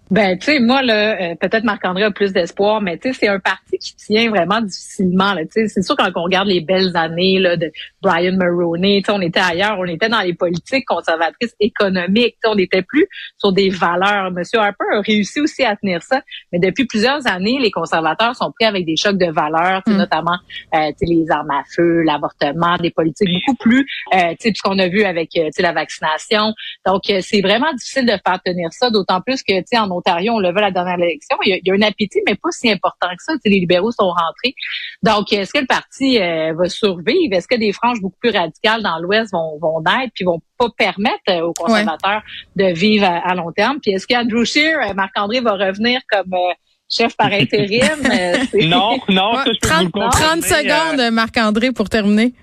Ben, 0.09 0.37
tu 0.37 0.45
sais, 0.45 0.59
moi, 0.59 0.81
là, 0.83 1.19
euh, 1.19 1.35
peut-être 1.35 1.63
Marc-André 1.63 2.03
a 2.03 2.11
plus 2.11 2.31
d'espoir, 2.31 2.81
mais 2.81 2.97
tu 2.97 3.09
sais, 3.09 3.19
c'est 3.19 3.27
un 3.27 3.39
parti 3.39 3.77
qui 3.77 3.95
tient 3.95 4.29
vraiment 4.29 4.61
difficilement. 4.61 5.33
Là, 5.33 5.43
tu 5.43 5.51
sais, 5.51 5.67
c'est 5.67 5.81
sûr 5.81 5.95
quand 5.97 6.09
on 6.15 6.23
regarde 6.23 6.47
les 6.47 6.61
belles 6.61 6.95
années 6.95 7.39
là, 7.39 7.57
de 7.57 7.71
Brian 8.01 8.33
Mulroney, 8.37 9.01
tu 9.01 9.07
sais, 9.07 9.11
on 9.11 9.21
était 9.21 9.41
ailleurs, 9.41 9.77
on 9.79 9.85
était 9.85 10.09
dans 10.09 10.21
les 10.21 10.33
politiques 10.33 10.85
conservatrices 10.85 11.55
économiques, 11.59 12.35
tu 12.35 12.39
sais, 12.43 12.49
on 12.49 12.55
n'était 12.55 12.83
plus 12.83 13.07
sur 13.37 13.51
des 13.51 13.69
valeurs. 13.69 14.31
Monsieur 14.31 14.59
Harper 14.59 14.85
a 14.93 15.01
réussi 15.01 15.41
aussi 15.41 15.63
à 15.63 15.75
tenir 15.75 16.01
ça, 16.03 16.21
mais 16.51 16.59
depuis 16.59 16.85
plusieurs 16.85 17.27
années, 17.27 17.57
les 17.59 17.71
conservateurs 17.71 18.35
sont 18.35 18.51
pris 18.51 18.65
avec 18.65 18.85
des 18.85 18.95
chocs 18.95 19.17
de 19.17 19.31
valeurs, 19.31 19.81
Mm. 19.87 19.97
notamment 19.97 20.37
euh, 20.73 20.87
tu 20.99 21.05
sais, 21.07 21.13
les 21.13 21.29
armes 21.31 21.51
à 21.51 21.63
feu, 21.75 22.01
l'avortement, 22.03 22.77
des 22.77 22.91
politiques 22.91 23.29
beaucoup 23.45 23.57
plus, 23.57 23.85
euh, 24.13 24.31
tu 24.31 24.49
sais, 24.49 24.53
ce 24.55 24.61
qu'on 24.61 24.79
a 24.79 24.87
vu 24.87 25.03
avec 25.03 25.35
euh, 25.37 25.45
tu 25.45 25.51
sais, 25.53 25.61
la 25.61 25.73
vaccination. 25.73 26.53
Donc, 26.85 27.09
euh, 27.09 27.19
c'est 27.21 27.41
vraiment 27.41 27.71
difficile 27.73 28.05
de 28.05 28.17
faire 28.25 28.39
tenir 28.45 28.69
ça, 28.71 28.89
d'autant 28.89 29.21
plus 29.21 29.43
que, 29.43 29.57
tu 29.59 29.63
sais, 29.67 29.77
en 29.77 29.87
Ontario, 29.97 30.33
on 30.33 30.39
le 30.39 30.49
veut 30.49 30.57
à 30.57 30.61
la 30.61 30.71
dernière 30.71 30.99
élection. 30.99 31.37
Il 31.45 31.49
y, 31.49 31.53
a, 31.53 31.57
il 31.57 31.67
y 31.67 31.71
a 31.71 31.73
un 31.73 31.81
appétit, 31.87 32.19
mais 32.27 32.35
pas 32.35 32.49
si 32.51 32.71
important 32.71 33.07
que 33.09 33.23
ça. 33.23 33.33
Tu 33.33 33.39
sais, 33.43 33.49
les 33.49 33.59
libéraux 33.59 33.91
sont 33.91 34.07
rentrés. 34.07 34.55
Donc, 35.03 35.31
est-ce 35.33 35.51
que 35.53 35.59
le 35.59 35.65
parti 35.67 36.19
euh, 36.19 36.53
va 36.57 36.69
survivre? 36.69 37.33
Est-ce 37.35 37.47
que 37.47 37.55
des 37.57 37.73
franges 37.73 37.99
beaucoup 38.01 38.17
plus 38.19 38.31
radicales 38.31 38.81
dans 38.83 38.97
l'Ouest 38.99 39.31
vont, 39.33 39.57
vont 39.61 39.81
naître 39.81 40.11
puis 40.15 40.25
vont 40.25 40.39
pas 40.57 40.67
permettre 40.77 41.23
euh, 41.29 41.41
aux 41.41 41.53
conservateurs 41.53 42.21
de 42.55 42.65
vivre 42.73 43.05
à, 43.05 43.29
à 43.29 43.35
long 43.35 43.51
terme? 43.51 43.79
Puis 43.81 43.91
est-ce 43.91 44.07
qu'Andrew 44.07 44.45
Scheer, 44.45 44.77
euh, 44.89 44.93
Marc-André, 44.93 45.39
va 45.41 45.53
revenir 45.53 45.99
comme 46.11 46.33
euh, 46.33 46.53
chef 46.89 47.15
par 47.17 47.27
intérim? 47.31 47.81
Euh, 48.11 48.37
Non, 48.67 48.97
non, 49.09 49.31
Ouais, 49.31 49.37
ça, 49.37 49.43
je 49.45 49.51
peux 49.51 49.67
30, 49.67 49.79
vous 49.79 49.85
le 49.85 49.91
confirmer. 49.91 50.41
30 50.41 50.43
Euh, 50.51 50.95
secondes, 50.97 51.13
Marc-André, 51.13 51.71
pour 51.71 51.89
terminer. 51.89 52.33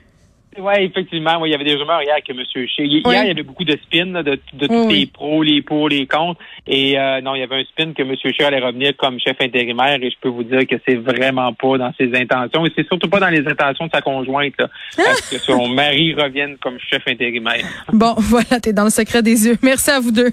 Oui, 0.59 0.73
effectivement. 0.79 1.39
Ouais, 1.41 1.49
il 1.49 1.53
y 1.53 1.55
avait 1.55 1.65
des 1.65 1.75
rumeurs 1.75 2.03
hier 2.03 2.17
que 2.27 2.33
M. 2.33 2.43
Shea. 2.53 2.85
Hier, 2.85 3.03
Oui. 3.05 3.15
il 3.23 3.27
y 3.29 3.31
avait 3.31 3.43
beaucoup 3.43 3.65
de 3.65 3.77
spins 3.83 4.13
là, 4.13 4.23
de, 4.23 4.39
de 4.53 4.67
tous 4.67 4.73
Oui, 4.87 4.89
les 4.89 4.99
oui. 5.01 5.07
pros, 5.07 5.43
les 5.43 5.63
pour, 5.63 5.89
les 5.89 6.07
contre. 6.07 6.41
Et 6.67 6.99
euh, 6.99 7.21
non, 7.21 7.35
il 7.35 7.41
y 7.41 7.43
avait 7.43 7.61
un 7.61 7.65
spin 7.65 7.93
que 7.93 8.03
M. 8.03 8.15
Shea 8.17 8.47
allait 8.47 8.61
revenir 8.65 8.97
comme 8.97 9.19
chef 9.21 9.37
intérimaire. 9.41 9.99
Et 10.03 10.11
je 10.11 10.17
peux 10.21 10.29
vous 10.29 10.45
dire 10.45 10.67
que 10.67 10.77
c'est 10.87 10.97
vraiment 10.97 11.53
pas 11.55 11.79
dans 11.79 11.93
ses 11.99 12.15
intentions. 12.15 12.65
Et 12.67 12.73
c'est 12.77 12.87
surtout 12.87 13.09
pas 13.09 13.21
dans 13.21 13.29
les 13.31 13.47
intentions 13.47 13.87
de 13.87 13.91
sa 13.93 14.01
conjointe. 14.01 14.55
Là, 14.59 14.69
à 14.99 15.15
ce 15.15 15.31
que 15.35 15.39
son 15.41 15.69
mari 15.75 16.15
revienne 16.15 16.57
comme 16.59 16.79
chef 16.79 17.03
intérimaire. 17.09 17.65
Bon, 17.93 18.15
voilà, 18.19 18.61
t'es 18.61 18.73
dans 18.73 18.85
le 18.85 18.91
secret 18.91 19.23
des 19.23 19.47
yeux. 19.47 19.57
Merci 19.63 19.91
à 19.91 20.01
vous 20.01 20.13
deux. 20.13 20.31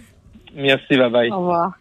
Merci, 0.56 0.98
bye 0.98 1.10
bye. 1.10 1.32
Au 1.32 1.38
revoir. 1.38 1.72